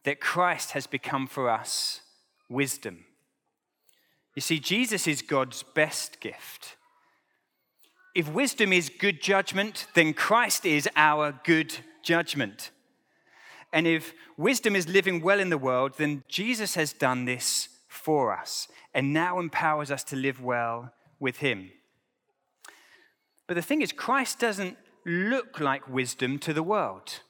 that 0.06 0.20
Christ 0.20 0.70
has 0.70 0.86
become 0.86 1.26
for 1.26 1.50
us 1.50 2.00
wisdom. 2.48 3.04
You 4.36 4.40
see, 4.40 4.60
Jesus 4.60 5.08
is 5.08 5.20
God's 5.20 5.64
best 5.64 6.20
gift. 6.20 6.76
If 8.14 8.32
wisdom 8.32 8.72
is 8.72 8.88
good 8.88 9.20
judgment, 9.20 9.88
then 9.94 10.14
Christ 10.14 10.64
is 10.64 10.88
our 10.94 11.40
good 11.42 11.76
judgment. 12.04 12.70
And 13.72 13.84
if 13.88 14.14
wisdom 14.36 14.76
is 14.76 14.86
living 14.86 15.22
well 15.22 15.40
in 15.40 15.50
the 15.50 15.58
world, 15.58 15.94
then 15.98 16.22
Jesus 16.28 16.76
has 16.76 16.92
done 16.92 17.24
this 17.24 17.68
for 17.88 18.32
us 18.32 18.68
and 18.94 19.12
now 19.12 19.40
empowers 19.40 19.90
us 19.90 20.04
to 20.04 20.16
live 20.16 20.40
well 20.40 20.92
with 21.18 21.38
Him. 21.38 21.72
But 23.48 23.54
the 23.54 23.62
thing 23.62 23.82
is, 23.82 23.90
Christ 23.90 24.38
doesn't 24.38 24.76
look 25.04 25.58
like 25.58 25.88
wisdom 25.88 26.38
to 26.38 26.52
the 26.52 26.62
world. 26.62 27.22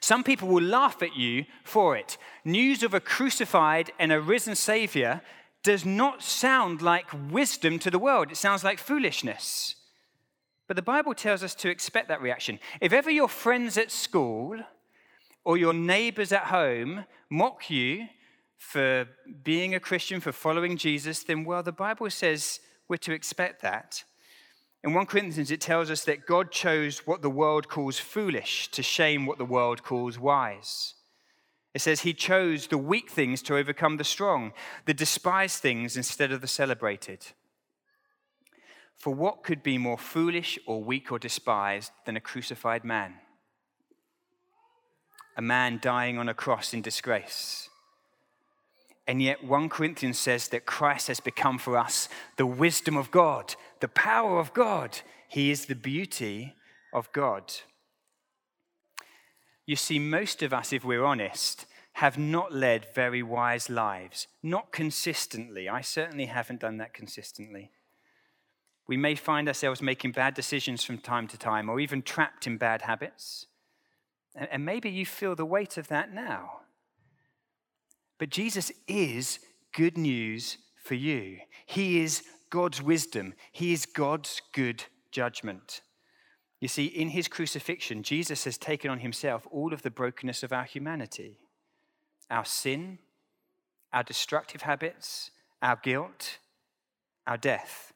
Some 0.00 0.24
people 0.24 0.48
will 0.48 0.62
laugh 0.62 1.02
at 1.02 1.16
you 1.16 1.44
for 1.64 1.96
it. 1.96 2.18
News 2.44 2.82
of 2.82 2.94
a 2.94 3.00
crucified 3.00 3.90
and 3.98 4.12
a 4.12 4.20
risen 4.20 4.54
Savior 4.54 5.22
does 5.62 5.84
not 5.84 6.22
sound 6.22 6.80
like 6.80 7.06
wisdom 7.30 7.78
to 7.80 7.90
the 7.90 7.98
world, 7.98 8.30
it 8.30 8.36
sounds 8.36 8.64
like 8.64 8.78
foolishness. 8.78 9.76
But 10.66 10.76
the 10.76 10.82
Bible 10.82 11.14
tells 11.14 11.42
us 11.42 11.54
to 11.56 11.68
expect 11.68 12.08
that 12.08 12.22
reaction. 12.22 12.60
If 12.80 12.92
ever 12.92 13.10
your 13.10 13.28
friends 13.28 13.76
at 13.76 13.90
school 13.90 14.56
or 15.44 15.56
your 15.56 15.72
neighbors 15.72 16.32
at 16.32 16.44
home 16.44 17.06
mock 17.28 17.70
you 17.70 18.06
for 18.56 19.06
being 19.42 19.74
a 19.74 19.80
Christian, 19.80 20.20
for 20.20 20.32
following 20.32 20.76
Jesus, 20.76 21.24
then, 21.24 21.44
well, 21.44 21.62
the 21.62 21.72
Bible 21.72 22.08
says 22.10 22.60
we're 22.88 22.98
to 22.98 23.12
expect 23.12 23.62
that. 23.62 24.04
In 24.82 24.94
1 24.94 25.06
Corinthians, 25.06 25.50
it 25.50 25.60
tells 25.60 25.90
us 25.90 26.04
that 26.04 26.26
God 26.26 26.50
chose 26.50 27.06
what 27.06 27.20
the 27.20 27.30
world 27.30 27.68
calls 27.68 27.98
foolish 27.98 28.68
to 28.70 28.82
shame 28.82 29.26
what 29.26 29.38
the 29.38 29.44
world 29.44 29.82
calls 29.82 30.18
wise. 30.18 30.94
It 31.74 31.82
says 31.82 32.00
he 32.00 32.14
chose 32.14 32.66
the 32.66 32.78
weak 32.78 33.10
things 33.10 33.42
to 33.42 33.56
overcome 33.56 33.98
the 33.98 34.04
strong, 34.04 34.52
the 34.86 34.94
despised 34.94 35.60
things 35.60 35.96
instead 35.96 36.32
of 36.32 36.40
the 36.40 36.48
celebrated. 36.48 37.26
For 38.96 39.14
what 39.14 39.42
could 39.42 39.62
be 39.62 39.78
more 39.78 39.98
foolish 39.98 40.58
or 40.66 40.82
weak 40.82 41.12
or 41.12 41.18
despised 41.18 41.92
than 42.06 42.16
a 42.16 42.20
crucified 42.20 42.84
man? 42.84 43.14
A 45.36 45.42
man 45.42 45.78
dying 45.80 46.18
on 46.18 46.28
a 46.28 46.34
cross 46.34 46.74
in 46.74 46.82
disgrace. 46.82 47.68
And 49.06 49.22
yet, 49.22 49.42
1 49.42 49.68
Corinthians 49.68 50.18
says 50.18 50.48
that 50.48 50.66
Christ 50.66 51.08
has 51.08 51.18
become 51.18 51.58
for 51.58 51.76
us 51.76 52.08
the 52.36 52.46
wisdom 52.46 52.96
of 52.96 53.10
God, 53.10 53.54
the 53.80 53.88
power 53.88 54.38
of 54.38 54.52
God. 54.54 55.00
He 55.28 55.50
is 55.50 55.66
the 55.66 55.74
beauty 55.74 56.54
of 56.92 57.12
God. 57.12 57.52
You 59.66 59.76
see, 59.76 59.98
most 59.98 60.42
of 60.42 60.52
us, 60.52 60.72
if 60.72 60.84
we're 60.84 61.04
honest, 61.04 61.66
have 61.94 62.18
not 62.18 62.52
led 62.52 62.86
very 62.94 63.22
wise 63.22 63.68
lives, 63.68 64.26
not 64.42 64.72
consistently. 64.72 65.68
I 65.68 65.80
certainly 65.80 66.26
haven't 66.26 66.60
done 66.60 66.78
that 66.78 66.94
consistently. 66.94 67.70
We 68.88 68.96
may 68.96 69.14
find 69.14 69.46
ourselves 69.46 69.80
making 69.80 70.12
bad 70.12 70.34
decisions 70.34 70.82
from 70.82 70.98
time 70.98 71.28
to 71.28 71.38
time, 71.38 71.68
or 71.68 71.78
even 71.78 72.02
trapped 72.02 72.46
in 72.46 72.56
bad 72.56 72.82
habits. 72.82 73.46
And 74.34 74.64
maybe 74.64 74.90
you 74.90 75.06
feel 75.06 75.36
the 75.36 75.44
weight 75.44 75.76
of 75.76 75.88
that 75.88 76.12
now. 76.12 76.60
But 78.18 78.30
Jesus 78.30 78.72
is 78.88 79.38
good 79.72 79.96
news 79.96 80.58
for 80.82 80.94
you. 80.94 81.38
He 81.66 82.00
is 82.00 82.22
God's 82.50 82.82
wisdom, 82.82 83.34
He 83.52 83.72
is 83.72 83.86
God's 83.86 84.42
good 84.52 84.84
judgment. 85.10 85.82
You 86.60 86.68
see, 86.68 86.84
in 86.84 87.08
his 87.08 87.26
crucifixion, 87.26 88.02
Jesus 88.02 88.44
has 88.44 88.58
taken 88.58 88.90
on 88.90 88.98
himself 88.98 89.46
all 89.50 89.72
of 89.72 89.82
the 89.82 89.90
brokenness 89.90 90.42
of 90.42 90.52
our 90.52 90.64
humanity 90.64 91.38
our 92.30 92.44
sin, 92.44 92.98
our 93.92 94.04
destructive 94.04 94.62
habits, 94.62 95.32
our 95.60 95.74
guilt, 95.82 96.38
our 97.26 97.36
death. 97.36 97.92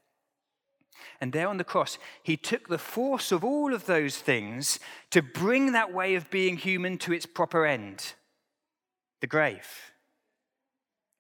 And 1.20 1.32
there 1.32 1.46
on 1.46 1.58
the 1.58 1.62
cross, 1.62 1.98
he 2.20 2.36
took 2.36 2.66
the 2.66 2.78
force 2.78 3.30
of 3.30 3.44
all 3.44 3.72
of 3.72 3.86
those 3.86 4.18
things 4.18 4.80
to 5.10 5.22
bring 5.22 5.70
that 5.70 5.92
way 5.92 6.16
of 6.16 6.32
being 6.32 6.56
human 6.56 6.98
to 6.98 7.12
its 7.12 7.26
proper 7.26 7.64
end 7.64 8.14
the 9.20 9.28
grave. 9.28 9.92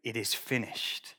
It 0.02 0.16
is 0.16 0.34
finished. 0.34 1.14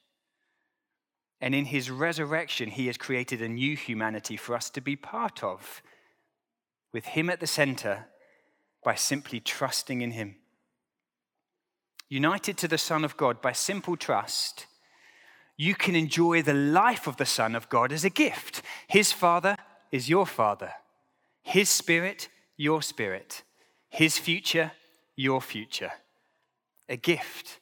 And 1.46 1.54
in 1.54 1.66
his 1.66 1.92
resurrection, 1.92 2.72
he 2.72 2.88
has 2.88 2.98
created 2.98 3.40
a 3.40 3.48
new 3.48 3.78
humanity 3.78 4.36
for 4.36 4.56
us 4.56 4.72
to 4.72 4.82
be 4.82 4.96
part 4.96 5.44
of, 5.44 5.84
with 6.92 7.06
him 7.06 7.30
at 7.30 7.40
the 7.40 7.46
center, 7.46 8.08
by 8.84 8.96
simply 8.96 9.40
trusting 9.40 10.02
in 10.02 10.10
him. 10.10 10.38
United 12.10 12.58
to 12.58 12.68
the 12.68 12.80
Son 12.80 13.06
of 13.06 13.16
God 13.16 13.44
by 13.44 13.52
simple 13.52 13.96
trust, 13.96 14.66
you 15.56 15.76
can 15.76 15.96
enjoy 15.96 16.42
the 16.42 16.56
life 16.56 17.06
of 17.06 17.18
the 17.18 17.28
Son 17.28 17.54
of 17.54 17.70
God 17.70 17.92
as 17.92 18.04
a 18.04 18.10
gift. 18.10 18.64
His 18.88 19.12
Father 19.12 19.56
is 19.92 20.10
your 20.10 20.26
Father, 20.26 20.72
His 21.44 21.70
Spirit, 21.70 22.28
your 22.58 22.82
Spirit, 22.82 23.44
His 23.90 24.18
future, 24.18 24.72
your 25.16 25.42
future. 25.42 25.92
A 26.90 26.98
gift. 26.98 27.60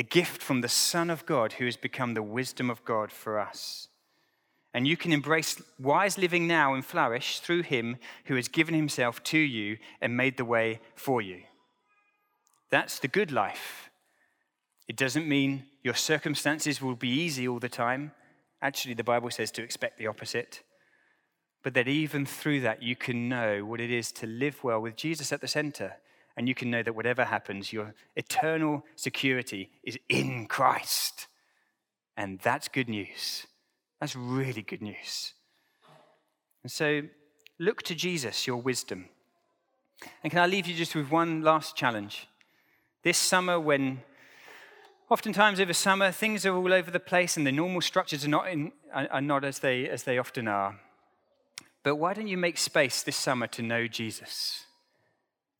A 0.00 0.02
gift 0.02 0.40
from 0.40 0.62
the 0.62 0.68
Son 0.68 1.10
of 1.10 1.26
God 1.26 1.52
who 1.52 1.66
has 1.66 1.76
become 1.76 2.14
the 2.14 2.22
wisdom 2.22 2.70
of 2.70 2.82
God 2.86 3.12
for 3.12 3.38
us. 3.38 3.88
And 4.72 4.88
you 4.88 4.96
can 4.96 5.12
embrace 5.12 5.60
wise 5.78 6.16
living 6.16 6.46
now 6.46 6.72
and 6.72 6.82
flourish 6.82 7.40
through 7.40 7.64
Him 7.64 7.98
who 8.24 8.36
has 8.36 8.48
given 8.48 8.74
Himself 8.74 9.22
to 9.24 9.36
you 9.38 9.76
and 10.00 10.16
made 10.16 10.38
the 10.38 10.44
way 10.46 10.80
for 10.94 11.20
you. 11.20 11.42
That's 12.70 12.98
the 12.98 13.08
good 13.08 13.30
life. 13.30 13.90
It 14.88 14.96
doesn't 14.96 15.28
mean 15.28 15.64
your 15.82 15.92
circumstances 15.92 16.80
will 16.80 16.96
be 16.96 17.10
easy 17.10 17.46
all 17.46 17.58
the 17.58 17.68
time. 17.68 18.12
Actually, 18.62 18.94
the 18.94 19.04
Bible 19.04 19.30
says 19.30 19.50
to 19.50 19.62
expect 19.62 19.98
the 19.98 20.06
opposite. 20.06 20.62
But 21.62 21.74
that 21.74 21.88
even 21.88 22.24
through 22.24 22.62
that, 22.62 22.82
you 22.82 22.96
can 22.96 23.28
know 23.28 23.66
what 23.66 23.82
it 23.82 23.90
is 23.90 24.12
to 24.12 24.26
live 24.26 24.64
well 24.64 24.80
with 24.80 24.96
Jesus 24.96 25.30
at 25.30 25.42
the 25.42 25.46
center. 25.46 25.96
And 26.40 26.48
you 26.48 26.54
can 26.54 26.70
know 26.70 26.82
that 26.82 26.94
whatever 26.94 27.26
happens, 27.26 27.70
your 27.70 27.92
eternal 28.16 28.82
security 28.96 29.68
is 29.82 29.98
in 30.08 30.46
Christ. 30.46 31.26
And 32.16 32.38
that's 32.38 32.66
good 32.66 32.88
news. 32.88 33.46
That's 34.00 34.16
really 34.16 34.62
good 34.62 34.80
news. 34.80 35.34
And 36.62 36.72
so 36.72 37.02
look 37.58 37.82
to 37.82 37.94
Jesus, 37.94 38.46
your 38.46 38.56
wisdom. 38.56 39.10
And 40.24 40.30
can 40.30 40.40
I 40.40 40.46
leave 40.46 40.66
you 40.66 40.74
just 40.74 40.94
with 40.94 41.10
one 41.10 41.42
last 41.42 41.76
challenge? 41.76 42.26
This 43.02 43.18
summer, 43.18 43.60
when 43.60 44.00
oftentimes 45.10 45.60
over 45.60 45.74
summer 45.74 46.10
things 46.10 46.46
are 46.46 46.56
all 46.56 46.72
over 46.72 46.90
the 46.90 47.00
place 47.00 47.36
and 47.36 47.46
the 47.46 47.52
normal 47.52 47.82
structures 47.82 48.24
are 48.24 48.28
not, 48.28 48.48
in, 48.48 48.72
are 48.94 49.20
not 49.20 49.44
as, 49.44 49.58
they, 49.58 49.86
as 49.90 50.04
they 50.04 50.16
often 50.16 50.48
are. 50.48 50.80
But 51.82 51.96
why 51.96 52.14
don't 52.14 52.28
you 52.28 52.38
make 52.38 52.56
space 52.56 53.02
this 53.02 53.16
summer 53.16 53.46
to 53.48 53.60
know 53.60 53.86
Jesus? 53.86 54.64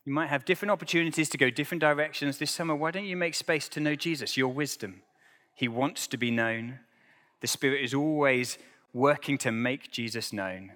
You 0.05 0.13
might 0.13 0.29
have 0.29 0.45
different 0.45 0.71
opportunities 0.71 1.29
to 1.29 1.37
go 1.37 1.49
different 1.49 1.81
directions 1.81 2.37
this 2.39 2.51
summer. 2.51 2.75
Why 2.75 2.91
don't 2.91 3.05
you 3.05 3.15
make 3.15 3.35
space 3.35 3.67
to 3.69 3.79
know 3.79 3.95
Jesus, 3.95 4.35
your 4.35 4.51
wisdom? 4.51 5.03
He 5.53 5.67
wants 5.67 6.07
to 6.07 6.17
be 6.17 6.31
known. 6.31 6.79
The 7.41 7.47
Spirit 7.47 7.83
is 7.83 7.93
always 7.93 8.57
working 8.93 9.37
to 9.39 9.51
make 9.51 9.91
Jesus 9.91 10.33
known. 10.33 10.73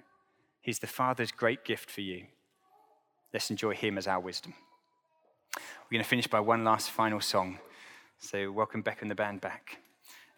He's 0.60 0.78
the 0.78 0.86
Father's 0.86 1.32
great 1.32 1.64
gift 1.64 1.90
for 1.90 2.02
you. 2.02 2.26
Let's 3.32 3.50
enjoy 3.50 3.74
Him 3.74 3.98
as 3.98 4.06
our 4.06 4.20
wisdom. 4.20 4.54
We're 5.56 5.96
going 5.96 6.04
to 6.04 6.08
finish 6.08 6.26
by 6.28 6.40
one 6.40 6.64
last 6.64 6.90
final 6.90 7.20
song. 7.20 7.58
So, 8.18 8.50
welcome 8.50 8.82
Beck 8.82 9.02
and 9.02 9.10
the 9.10 9.14
band 9.14 9.40
back. 9.40 9.78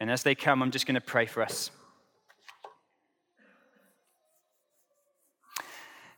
And 0.01 0.11
as 0.11 0.23
they 0.23 0.35
come, 0.35 0.63
I'm 0.63 0.71
just 0.71 0.87
going 0.87 0.95
to 0.95 1.01
pray 1.01 1.27
for 1.27 1.43
us. 1.43 1.71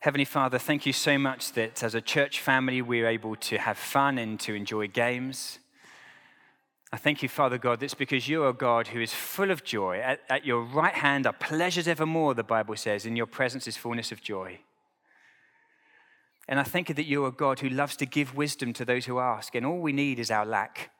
Heavenly 0.00 0.24
Father, 0.24 0.58
thank 0.58 0.86
you 0.86 0.94
so 0.94 1.18
much 1.18 1.52
that 1.52 1.82
as 1.82 1.94
a 1.94 2.00
church 2.00 2.40
family, 2.40 2.80
we're 2.80 3.06
able 3.06 3.36
to 3.36 3.58
have 3.58 3.76
fun 3.76 4.16
and 4.16 4.40
to 4.40 4.54
enjoy 4.54 4.88
games. 4.88 5.58
I 6.90 6.96
thank 6.96 7.22
you, 7.22 7.28
Father 7.28 7.58
God, 7.58 7.80
that's 7.80 7.92
because 7.92 8.26
you 8.26 8.44
are 8.44 8.48
a 8.48 8.54
God 8.54 8.88
who 8.88 9.00
is 9.02 9.12
full 9.12 9.50
of 9.50 9.62
joy. 9.62 9.98
At, 9.98 10.20
at, 10.30 10.46
your 10.46 10.62
right 10.62 10.94
hand 10.94 11.26
are 11.26 11.34
pleasures 11.34 11.86
evermore, 11.86 12.32
the 12.32 12.42
Bible 12.42 12.76
says. 12.76 13.04
In 13.04 13.14
your 13.14 13.26
presence 13.26 13.66
is 13.66 13.76
fullness 13.76 14.10
of 14.10 14.22
joy. 14.22 14.60
And 16.48 16.58
I 16.58 16.62
thank 16.62 16.88
you 16.88 16.94
that 16.94 17.04
you 17.04 17.26
are 17.26 17.28
a 17.28 17.32
God 17.32 17.60
who 17.60 17.68
loves 17.68 17.94
to 17.96 18.06
give 18.06 18.34
wisdom 18.34 18.72
to 18.72 18.86
those 18.86 19.04
who 19.04 19.18
ask, 19.18 19.54
and 19.54 19.66
all 19.66 19.80
we 19.80 19.92
need 19.92 20.18
is 20.18 20.30
our 20.30 20.46
lack. 20.46 20.92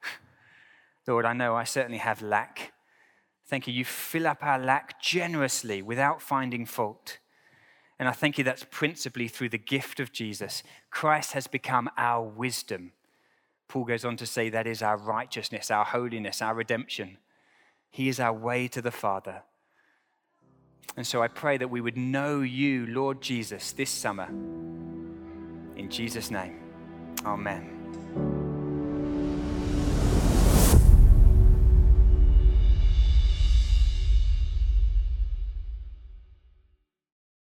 Lord, 1.06 1.24
I 1.24 1.32
know 1.32 1.54
I 1.56 1.64
certainly 1.64 1.98
have 1.98 2.20
lack. 2.20 2.74
Thank 3.46 3.66
you. 3.66 3.72
You 3.72 3.86
fill 3.86 4.26
up 4.26 4.42
our 4.42 4.58
lack 4.58 5.00
generously 5.00 5.80
without 5.80 6.20
finding 6.20 6.66
fault. 6.66 7.16
And 8.00 8.08
I 8.08 8.12
thank 8.12 8.38
you 8.38 8.44
that's 8.44 8.64
principally 8.70 9.28
through 9.28 9.50
the 9.50 9.58
gift 9.58 10.00
of 10.00 10.10
Jesus. 10.10 10.62
Christ 10.90 11.32
has 11.32 11.46
become 11.46 11.90
our 11.98 12.24
wisdom. 12.24 12.92
Paul 13.68 13.84
goes 13.84 14.06
on 14.06 14.16
to 14.16 14.24
say 14.24 14.48
that 14.48 14.66
is 14.66 14.80
our 14.80 14.96
righteousness, 14.96 15.70
our 15.70 15.84
holiness, 15.84 16.40
our 16.40 16.54
redemption. 16.54 17.18
He 17.90 18.08
is 18.08 18.18
our 18.18 18.32
way 18.32 18.68
to 18.68 18.80
the 18.80 18.90
Father. 18.90 19.42
And 20.96 21.06
so 21.06 21.22
I 21.22 21.28
pray 21.28 21.58
that 21.58 21.68
we 21.68 21.82
would 21.82 21.98
know 21.98 22.40
you, 22.40 22.86
Lord 22.86 23.20
Jesus, 23.20 23.72
this 23.72 23.90
summer. 23.90 24.28
In 25.76 25.88
Jesus' 25.90 26.30
name, 26.30 26.58
amen. 27.26 27.79